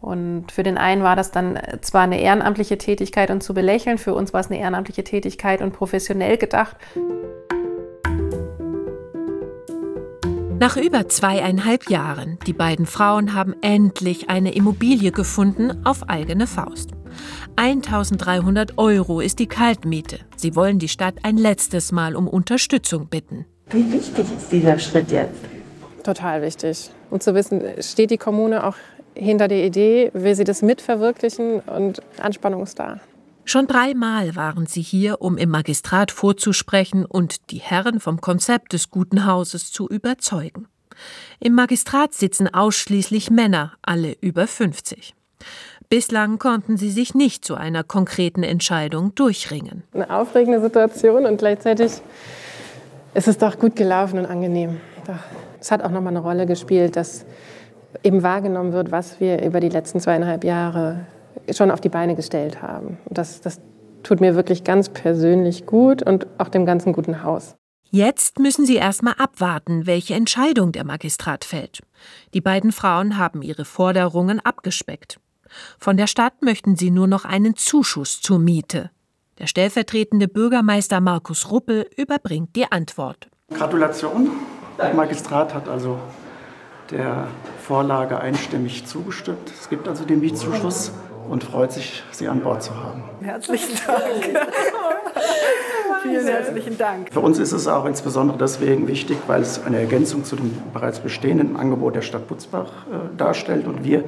Und 0.00 0.50
für 0.52 0.62
den 0.62 0.78
einen 0.78 1.02
war 1.02 1.14
das 1.14 1.30
dann 1.30 1.60
zwar 1.82 2.02
eine 2.02 2.18
ehrenamtliche 2.18 2.78
Tätigkeit 2.78 3.30
und 3.30 3.42
zu 3.42 3.52
belächeln, 3.52 3.98
für 3.98 4.14
uns 4.14 4.32
war 4.32 4.40
es 4.40 4.50
eine 4.50 4.58
ehrenamtliche 4.58 5.04
Tätigkeit 5.04 5.60
und 5.60 5.72
professionell 5.72 6.38
gedacht. 6.38 6.76
Nach 10.58 10.78
über 10.78 11.08
zweieinhalb 11.08 11.90
Jahren, 11.90 12.38
die 12.46 12.52
beiden 12.54 12.86
Frauen 12.86 13.34
haben 13.34 13.54
endlich 13.60 14.30
eine 14.30 14.54
Immobilie 14.54 15.12
gefunden 15.12 15.84
auf 15.84 16.08
eigene 16.08 16.46
Faust. 16.46 16.92
1300 17.56 18.78
Euro 18.78 19.20
ist 19.20 19.38
die 19.38 19.46
Kaltmiete. 19.46 20.20
Sie 20.36 20.56
wollen 20.56 20.78
die 20.78 20.88
Stadt 20.88 21.14
ein 21.22 21.36
letztes 21.36 21.92
Mal 21.92 22.16
um 22.16 22.28
Unterstützung 22.28 23.08
bitten. 23.08 23.46
Wie 23.70 23.92
wichtig 23.92 24.26
ist 24.36 24.50
dieser 24.50 24.78
Schritt 24.78 25.10
jetzt? 25.10 25.40
Total 26.02 26.42
wichtig. 26.42 26.90
Und 27.10 27.22
zu 27.22 27.34
wissen, 27.34 27.62
steht 27.80 28.10
die 28.10 28.18
Kommune 28.18 28.66
auch 28.66 28.76
hinter 29.14 29.48
der 29.48 29.64
Idee, 29.64 30.10
will 30.14 30.34
sie 30.34 30.44
das 30.44 30.62
mitverwirklichen 30.62 31.60
und 31.60 32.02
Anspannung 32.18 32.62
ist 32.62 32.78
da. 32.78 33.00
Schon 33.44 33.66
dreimal 33.66 34.36
waren 34.36 34.66
sie 34.66 34.82
hier, 34.82 35.20
um 35.20 35.36
im 35.36 35.50
Magistrat 35.50 36.12
vorzusprechen 36.12 37.04
und 37.04 37.50
die 37.50 37.58
Herren 37.58 37.98
vom 37.98 38.20
Konzept 38.20 38.72
des 38.72 38.90
guten 38.90 39.26
Hauses 39.26 39.72
zu 39.72 39.88
überzeugen. 39.88 40.68
Im 41.40 41.54
Magistrat 41.54 42.14
sitzen 42.14 42.52
ausschließlich 42.52 43.30
Männer, 43.30 43.72
alle 43.82 44.16
über 44.20 44.46
50. 44.46 45.14
Bislang 45.92 46.38
konnten 46.38 46.78
sie 46.78 46.90
sich 46.90 47.14
nicht 47.14 47.44
zu 47.44 47.54
einer 47.54 47.84
konkreten 47.84 48.42
Entscheidung 48.42 49.14
durchringen. 49.14 49.82
Eine 49.92 50.08
aufregende 50.08 50.58
Situation 50.62 51.26
und 51.26 51.36
gleichzeitig 51.36 52.00
ist 53.12 53.28
es 53.28 53.36
doch 53.36 53.58
gut 53.58 53.76
gelaufen 53.76 54.18
und 54.18 54.24
angenehm. 54.24 54.80
Es 55.60 55.70
hat 55.70 55.84
auch 55.84 55.90
noch 55.90 56.00
mal 56.00 56.08
eine 56.08 56.20
Rolle 56.20 56.46
gespielt, 56.46 56.96
dass 56.96 57.26
eben 58.02 58.22
wahrgenommen 58.22 58.72
wird, 58.72 58.90
was 58.90 59.20
wir 59.20 59.42
über 59.42 59.60
die 59.60 59.68
letzten 59.68 60.00
zweieinhalb 60.00 60.44
Jahre 60.44 61.04
schon 61.54 61.70
auf 61.70 61.82
die 61.82 61.90
Beine 61.90 62.16
gestellt 62.16 62.62
haben. 62.62 62.96
Das, 63.10 63.42
das 63.42 63.60
tut 64.02 64.22
mir 64.22 64.34
wirklich 64.34 64.64
ganz 64.64 64.88
persönlich 64.88 65.66
gut 65.66 66.02
und 66.02 66.26
auch 66.38 66.48
dem 66.48 66.64
ganzen 66.64 66.94
guten 66.94 67.22
Haus. 67.22 67.54
Jetzt 67.90 68.38
müssen 68.38 68.64
sie 68.64 68.76
erstmal 68.76 69.16
abwarten, 69.18 69.86
welche 69.86 70.14
Entscheidung 70.14 70.72
der 70.72 70.84
Magistrat 70.84 71.44
fällt. 71.44 71.80
Die 72.32 72.40
beiden 72.40 72.72
Frauen 72.72 73.18
haben 73.18 73.42
ihre 73.42 73.66
Forderungen 73.66 74.40
abgespeckt. 74.40 75.18
Von 75.78 75.96
der 75.96 76.06
Stadt 76.06 76.42
möchten 76.42 76.76
sie 76.76 76.90
nur 76.90 77.06
noch 77.06 77.24
einen 77.24 77.56
Zuschuss 77.56 78.20
zur 78.20 78.38
Miete. 78.38 78.90
Der 79.38 79.46
stellvertretende 79.46 80.28
Bürgermeister 80.28 81.00
Markus 81.00 81.50
Ruppel 81.50 81.86
überbringt 81.96 82.54
die 82.54 82.70
Antwort. 82.70 83.28
Gratulation. 83.52 84.30
Der 84.78 84.94
Magistrat 84.94 85.54
hat 85.54 85.68
also 85.68 85.98
der 86.90 87.26
Vorlage 87.60 88.20
einstimmig 88.20 88.86
zugestimmt. 88.86 89.52
Es 89.58 89.68
gibt 89.68 89.88
also 89.88 90.04
den 90.04 90.20
Mietzuschuss 90.20 90.92
und 91.28 91.44
freut 91.44 91.72
sich, 91.72 92.02
Sie 92.10 92.28
an 92.28 92.40
Bord 92.40 92.62
zu 92.62 92.74
haben. 92.74 93.02
Herzlichen 93.20 93.78
Dank. 93.86 94.38
Vielen 96.02 96.26
herzlichen 96.26 96.76
Dank. 96.76 97.12
Für 97.12 97.20
uns 97.20 97.38
ist 97.38 97.52
es 97.52 97.68
auch 97.68 97.84
insbesondere 97.84 98.36
deswegen 98.36 98.88
wichtig, 98.88 99.16
weil 99.28 99.40
es 99.40 99.64
eine 99.64 99.78
Ergänzung 99.78 100.24
zu 100.24 100.36
dem 100.36 100.52
bereits 100.72 100.98
bestehenden 100.98 101.56
Angebot 101.56 101.94
der 101.94 102.02
Stadt 102.02 102.26
Butzbach 102.26 102.86
äh, 102.90 103.16
darstellt 103.16 103.66
und 103.66 103.84
wir 103.84 104.04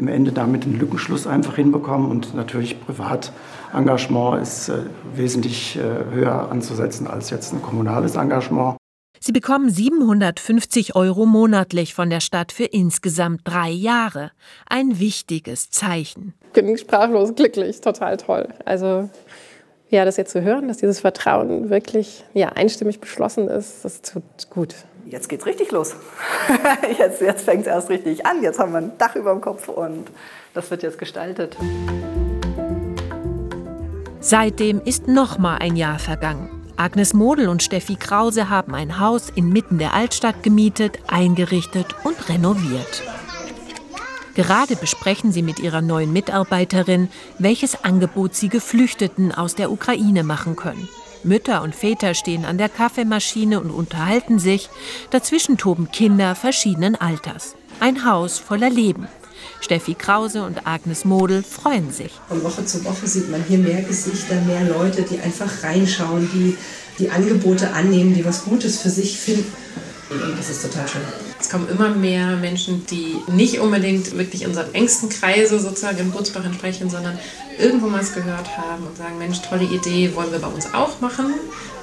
im 0.00 0.08
Ende 0.08 0.32
damit 0.32 0.64
einen 0.64 0.78
Lückenschluss 0.78 1.26
einfach 1.26 1.56
hinbekommen. 1.56 2.10
Und 2.10 2.34
natürlich 2.34 2.80
Privatengagement 2.80 4.42
ist 4.42 4.70
äh, 4.70 4.78
wesentlich 5.14 5.76
äh, 5.76 5.82
höher 6.12 6.50
anzusetzen 6.50 7.06
als 7.06 7.30
jetzt 7.30 7.52
ein 7.52 7.62
kommunales 7.62 8.16
Engagement. 8.16 8.76
Sie 9.22 9.32
bekommen 9.32 9.68
750 9.68 10.96
Euro 10.96 11.26
monatlich 11.26 11.92
von 11.92 12.08
der 12.08 12.20
Stadt 12.20 12.52
für 12.52 12.64
insgesamt 12.64 13.42
drei 13.44 13.68
Jahre. 13.68 14.30
Ein 14.66 14.98
wichtiges 14.98 15.70
Zeichen. 15.70 16.32
Ich 16.46 16.52
bin 16.52 16.78
sprachlos 16.78 17.34
glücklich, 17.34 17.82
total 17.82 18.16
toll. 18.16 18.48
Also 18.64 19.10
ja, 19.90 20.06
das 20.06 20.16
jetzt 20.16 20.32
zu 20.32 20.40
hören, 20.40 20.68
dass 20.68 20.78
dieses 20.78 21.00
Vertrauen 21.00 21.68
wirklich 21.68 22.24
ja, 22.32 22.48
einstimmig 22.48 23.00
beschlossen 23.00 23.48
ist, 23.48 23.84
das 23.84 24.00
tut 24.00 24.22
gut. 24.48 24.74
Jetzt 25.06 25.28
geht's 25.28 25.46
richtig 25.46 25.70
los. 25.70 25.94
Jetzt, 26.98 27.20
jetzt 27.20 27.44
fängt 27.44 27.62
es 27.62 27.66
erst 27.66 27.88
richtig 27.88 28.26
an. 28.26 28.42
Jetzt 28.42 28.58
haben 28.58 28.72
wir 28.72 28.78
ein 28.78 28.92
Dach 28.98 29.16
über 29.16 29.32
dem 29.32 29.40
Kopf 29.40 29.68
und 29.68 30.10
das 30.54 30.70
wird 30.70 30.82
jetzt 30.82 30.98
gestaltet. 30.98 31.56
Seitdem 34.20 34.80
ist 34.84 35.08
noch 35.08 35.38
mal 35.38 35.56
ein 35.56 35.76
Jahr 35.76 35.98
vergangen. 35.98 36.60
Agnes 36.76 37.14
Model 37.14 37.48
und 37.48 37.62
Steffi 37.62 37.96
Krause 37.96 38.48
haben 38.48 38.74
ein 38.74 38.98
Haus 38.98 39.30
inmitten 39.30 39.78
der 39.78 39.94
Altstadt 39.94 40.42
gemietet, 40.42 40.98
eingerichtet 41.08 41.94
und 42.04 42.28
renoviert. 42.28 43.02
Gerade 44.34 44.76
besprechen 44.76 45.32
sie 45.32 45.42
mit 45.42 45.58
ihrer 45.58 45.82
neuen 45.82 46.12
Mitarbeiterin, 46.12 47.08
welches 47.38 47.84
Angebot 47.84 48.34
sie 48.34 48.48
Geflüchteten 48.48 49.32
aus 49.32 49.54
der 49.54 49.70
Ukraine 49.70 50.22
machen 50.22 50.56
können. 50.56 50.88
Mütter 51.24 51.62
und 51.62 51.74
Väter 51.74 52.14
stehen 52.14 52.44
an 52.44 52.58
der 52.58 52.68
Kaffeemaschine 52.68 53.60
und 53.60 53.70
unterhalten 53.70 54.38
sich. 54.38 54.68
Dazwischen 55.10 55.58
toben 55.58 55.90
Kinder 55.90 56.34
verschiedenen 56.34 56.96
Alters. 56.96 57.54
Ein 57.80 58.04
Haus 58.04 58.38
voller 58.38 58.70
Leben. 58.70 59.08
Steffi 59.60 59.94
Krause 59.94 60.44
und 60.44 60.66
Agnes 60.66 61.04
Model 61.04 61.42
freuen 61.42 61.92
sich. 61.92 62.12
Von 62.28 62.42
Woche 62.42 62.64
zu 62.64 62.84
Woche 62.84 63.06
sieht 63.06 63.30
man 63.30 63.44
hier 63.44 63.58
mehr 63.58 63.82
Gesichter, 63.82 64.40
mehr 64.42 64.64
Leute, 64.64 65.02
die 65.02 65.20
einfach 65.20 65.62
reinschauen, 65.62 66.30
die 66.32 66.56
die 66.98 67.10
Angebote 67.10 67.72
annehmen, 67.72 68.14
die 68.14 68.24
was 68.24 68.44
Gutes 68.44 68.80
für 68.80 68.90
sich 68.90 69.18
finden. 69.18 69.52
Und 70.10 70.36
das 70.36 70.50
ist 70.50 70.62
total 70.62 70.88
schön. 70.88 71.02
Es 71.38 71.48
kommen 71.48 71.68
immer 71.68 71.88
mehr 71.88 72.36
Menschen, 72.36 72.84
die 72.86 73.16
nicht 73.28 73.60
unbedingt 73.60 74.16
wirklich 74.18 74.44
unseren 74.44 74.74
engsten 74.74 75.08
Kreise 75.08 75.60
sozusagen 75.60 75.98
in 75.98 76.10
Butzbach 76.10 76.44
entsprechen, 76.44 76.90
sondern 76.90 77.18
irgendwo 77.58 77.86
mal 77.86 78.00
es 78.00 78.12
gehört 78.12 78.56
haben 78.56 78.86
und 78.86 78.96
sagen, 78.96 79.18
Mensch, 79.18 79.40
tolle 79.42 79.64
Idee, 79.64 80.14
wollen 80.14 80.32
wir 80.32 80.40
bei 80.40 80.48
uns 80.48 80.74
auch 80.74 81.00
machen. 81.00 81.34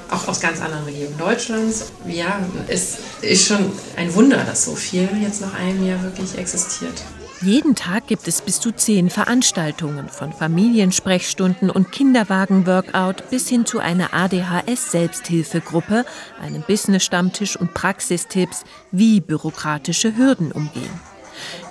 Auch 0.10 0.28
aus 0.28 0.40
ganz 0.40 0.62
anderen 0.62 0.86
Regionen 0.86 1.18
Deutschlands. 1.18 1.92
Ja, 2.06 2.40
es 2.68 2.98
ist 3.22 3.48
schon 3.48 3.72
ein 3.96 4.14
Wunder, 4.14 4.44
dass 4.44 4.66
so 4.66 4.76
viel 4.76 5.10
jetzt 5.22 5.42
nach 5.42 5.54
einem 5.54 5.86
Jahr 5.86 6.02
wirklich 6.04 6.38
existiert. 6.38 7.04
Jeden 7.42 7.76
Tag 7.76 8.08
gibt 8.08 8.28
es 8.28 8.42
bis 8.42 8.60
zu 8.60 8.72
zehn 8.72 9.12
Veranstaltungen, 9.12 10.10
von 10.10 10.34
Familiensprechstunden 10.34 11.70
und 11.70 11.92
Kinderwagen-Workout 11.92 13.30
bis 13.30 13.48
hin 13.48 13.66
zu 13.66 13.78
einer 13.78 14.12
ADHS-Selbsthilfegruppe, 14.14 16.04
einem 16.42 16.64
Business-Stammtisch 16.64 17.56
und 17.56 17.76
Praxistipps, 17.76 18.64
wie 18.92 19.22
bürokratische 19.22 20.18
Hürden 20.18 20.52
umgehen. 20.52 20.90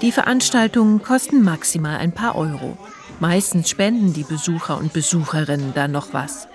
Die 0.03 0.13
Veranstaltungen 0.13 1.03
kosten 1.03 1.43
maximal 1.43 1.97
ein 1.97 2.13
paar 2.13 2.37
Euro. 2.37 2.79
Meistens 3.19 3.69
spenden 3.69 4.13
die 4.13 4.25
Besucher 4.25 4.79
und 4.79 4.93
Besucherinnen 4.93 5.75
dann 5.75 5.91
noch 5.91 6.13
was. 6.13 6.47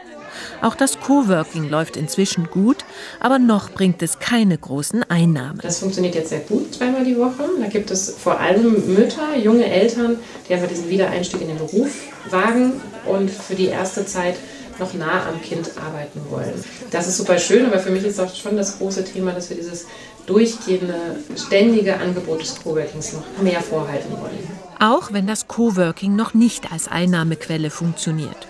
Auch 0.62 0.76
das 0.76 1.00
Coworking 1.00 1.70
läuft 1.70 1.98
inzwischen 1.98 2.48
gut, 2.50 2.78
aber 3.20 3.40
noch 3.40 3.72
bringt 3.72 4.02
es 4.02 4.20
keine 4.20 4.58
großen 4.58 5.04
Einnahmen. 5.10 5.60
Das 5.62 5.80
funktioniert 5.80 6.16
jetzt 6.16 6.30
sehr 6.30 6.40
gut, 6.40 6.74
zweimal 6.74 7.04
die 7.04 7.18
Woche. 7.18 7.50
Da 7.60 7.68
gibt 7.68 7.92
es 7.92 8.12
vor 8.12 8.40
allem 8.40 8.94
Mütter, 8.94 9.36
junge 9.38 9.66
Eltern, 9.66 10.18
die 10.48 10.54
einfach 10.54 10.68
diesen 10.68 10.90
Wiedereinstieg 10.90 11.42
in 11.42 11.48
den 11.48 11.58
Beruf 11.58 11.90
wagen 12.30 12.74
und 13.06 13.30
für 13.30 13.56
die 13.56 13.68
erste 13.68 14.06
Zeit 14.06 14.36
noch 14.80 14.94
nah 14.94 15.28
am 15.28 15.42
Kind 15.42 15.72
arbeiten 15.78 16.22
wollen. 16.30 16.54
Das 16.90 17.08
ist 17.08 17.18
super 17.18 17.38
schön, 17.38 17.66
aber 17.66 17.80
für 17.80 17.92
mich 17.92 18.04
ist 18.04 18.20
auch 18.20 18.34
schon 18.34 18.58
das 18.58 18.78
große 18.78 19.06
Thema, 19.06 19.32
dass 19.32 19.50
wir 19.50 19.58
dieses 19.58 19.86
durchgehende, 20.26 21.18
ständige 21.36 21.98
Angebot 21.98 22.42
des 22.42 22.62
Coworkings 22.62 23.14
noch 23.14 23.42
mehr 23.42 23.62
vorhalten 23.62 24.12
wollen. 24.20 24.62
Auch 24.80 25.14
wenn 25.14 25.28
das 25.28 25.48
Coworking 25.48 26.16
noch 26.16 26.34
nicht 26.34 26.72
als 26.72 26.88
Einnahmequelle 26.88 27.70
funktioniert. 27.70 28.48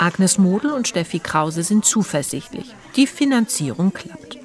Agnes 0.00 0.38
Model 0.38 0.70
und 0.70 0.88
Steffi 0.88 1.18
Krause 1.18 1.62
sind 1.62 1.84
zuversichtlich. 1.84 2.74
Die 2.96 3.06
Finanzierung 3.06 3.92
klappt. 3.92 4.38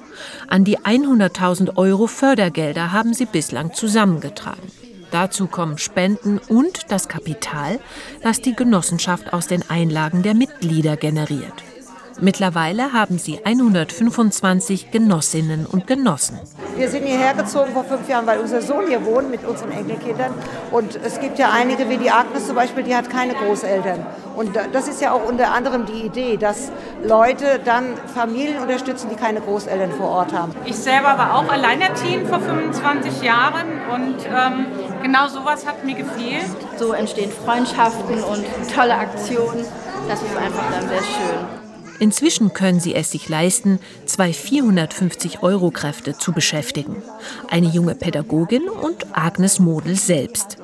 An 0.48 0.64
die 0.64 0.78
100.000 0.78 1.76
Euro 1.76 2.06
Fördergelder 2.06 2.92
haben 2.92 3.14
sie 3.14 3.24
bislang 3.24 3.72
zusammengetragen. 3.72 4.70
Dazu 5.10 5.46
kommen 5.46 5.78
Spenden 5.78 6.38
und 6.38 6.90
das 6.90 7.08
Kapital, 7.08 7.80
das 8.22 8.42
die 8.42 8.54
Genossenschaft 8.54 9.32
aus 9.32 9.46
den 9.46 9.68
Einlagen 9.70 10.22
der 10.22 10.34
Mitglieder 10.34 10.96
generiert. 10.96 11.64
Mittlerweile 12.20 12.92
haben 12.94 13.18
sie 13.18 13.44
125 13.44 14.90
Genossinnen 14.90 15.66
und 15.66 15.86
Genossen. 15.86 16.40
Wir 16.76 16.88
sind 16.88 17.04
hierher 17.04 17.34
gezogen 17.34 17.72
vor 17.72 17.84
fünf 17.84 18.08
Jahren, 18.08 18.26
weil 18.26 18.38
unser 18.38 18.62
Sohn 18.62 18.86
hier 18.86 19.04
wohnt 19.04 19.30
mit 19.30 19.44
unseren 19.44 19.72
Enkelkindern. 19.72 20.32
Und 20.70 20.96
es 20.96 21.20
gibt 21.20 21.38
ja 21.38 21.50
einige, 21.52 21.90
wie 21.90 21.98
die 21.98 22.10
Agnes 22.10 22.46
zum 22.46 22.56
Beispiel, 22.56 22.84
die 22.84 22.94
hat 22.94 23.10
keine 23.10 23.34
Großeltern. 23.34 24.06
Und 24.34 24.56
das 24.72 24.88
ist 24.88 25.00
ja 25.00 25.12
auch 25.12 25.26
unter 25.26 25.52
anderem 25.52 25.84
die 25.84 26.06
Idee, 26.06 26.36
dass 26.36 26.70
Leute 27.04 27.60
dann 27.64 27.94
Familien 28.14 28.62
unterstützen, 28.62 29.08
die 29.10 29.16
keine 29.16 29.40
Großeltern 29.40 29.92
vor 29.92 30.08
Ort 30.08 30.32
haben. 30.32 30.52
Ich 30.64 30.76
selber 30.76 31.18
war 31.18 31.36
auch 31.36 31.50
alleinerziehend 31.50 32.28
vor 32.28 32.40
25 32.40 33.22
Jahren 33.22 33.66
und 33.94 34.16
ähm, 34.26 34.66
genau 35.02 35.28
sowas 35.28 35.66
hat 35.66 35.84
mir 35.84 35.94
gefehlt. 35.94 36.46
So 36.78 36.92
entstehen 36.92 37.30
Freundschaften 37.30 38.22
und 38.24 38.44
tolle 38.74 38.94
Aktionen. 38.94 39.64
Das 40.08 40.22
ist 40.22 40.36
einfach 40.36 40.64
dann 40.70 40.88
sehr 40.88 41.02
schön. 41.02 41.65
Inzwischen 41.98 42.52
können 42.52 42.80
sie 42.80 42.94
es 42.94 43.10
sich 43.10 43.28
leisten, 43.28 43.78
zwei 44.04 44.30
450-Euro-Kräfte 44.30 46.16
zu 46.18 46.32
beschäftigen. 46.32 47.02
Eine 47.48 47.68
junge 47.68 47.94
Pädagogin 47.94 48.68
und 48.68 49.16
Agnes 49.16 49.58
Model 49.58 49.96
selbst. 49.96 50.58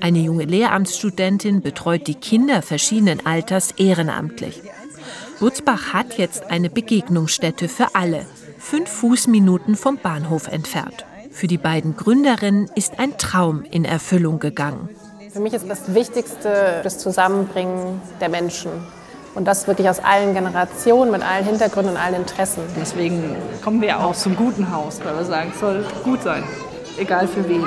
Eine 0.00 0.18
junge 0.18 0.44
Lehramtsstudentin 0.44 1.62
betreut 1.62 2.06
die 2.06 2.14
Kinder 2.14 2.60
verschiedenen 2.60 3.24
Alters 3.24 3.70
ehrenamtlich. 3.72 4.60
Butzbach 5.40 5.92
hat 5.92 6.18
jetzt 6.18 6.50
eine 6.50 6.70
Begegnungsstätte 6.70 7.68
für 7.68 7.94
alle, 7.94 8.26
fünf 8.58 8.90
Fußminuten 8.90 9.76
vom 9.76 9.96
Bahnhof 9.98 10.48
entfernt. 10.48 11.06
Für 11.30 11.46
die 11.46 11.58
beiden 11.58 11.96
Gründerinnen 11.96 12.70
ist 12.74 12.98
ein 12.98 13.18
Traum 13.18 13.64
in 13.64 13.84
Erfüllung 13.84 14.38
gegangen. 14.38 14.88
Für 15.32 15.40
mich 15.40 15.52
ist 15.52 15.68
das 15.68 15.92
Wichtigste 15.94 16.80
das 16.84 16.98
Zusammenbringen 16.98 18.00
der 18.20 18.28
Menschen. 18.28 18.70
Und 19.34 19.46
das 19.46 19.66
wirklich 19.66 19.88
aus 19.88 19.98
allen 19.98 20.32
Generationen, 20.32 21.10
mit 21.10 21.22
allen 21.22 21.44
Hintergründen 21.44 21.94
und 21.94 22.00
allen 22.00 22.14
Interessen. 22.14 22.62
Deswegen 22.80 23.36
kommen 23.62 23.80
wir 23.80 23.98
auch 23.98 24.14
zum 24.14 24.36
guten 24.36 24.72
Haus, 24.72 25.00
weil 25.04 25.16
wir 25.16 25.24
sagen, 25.24 25.50
es 25.52 25.60
soll 25.60 25.84
gut 26.04 26.22
sein, 26.22 26.44
egal 26.98 27.26
für 27.26 27.48
wen. 27.48 27.64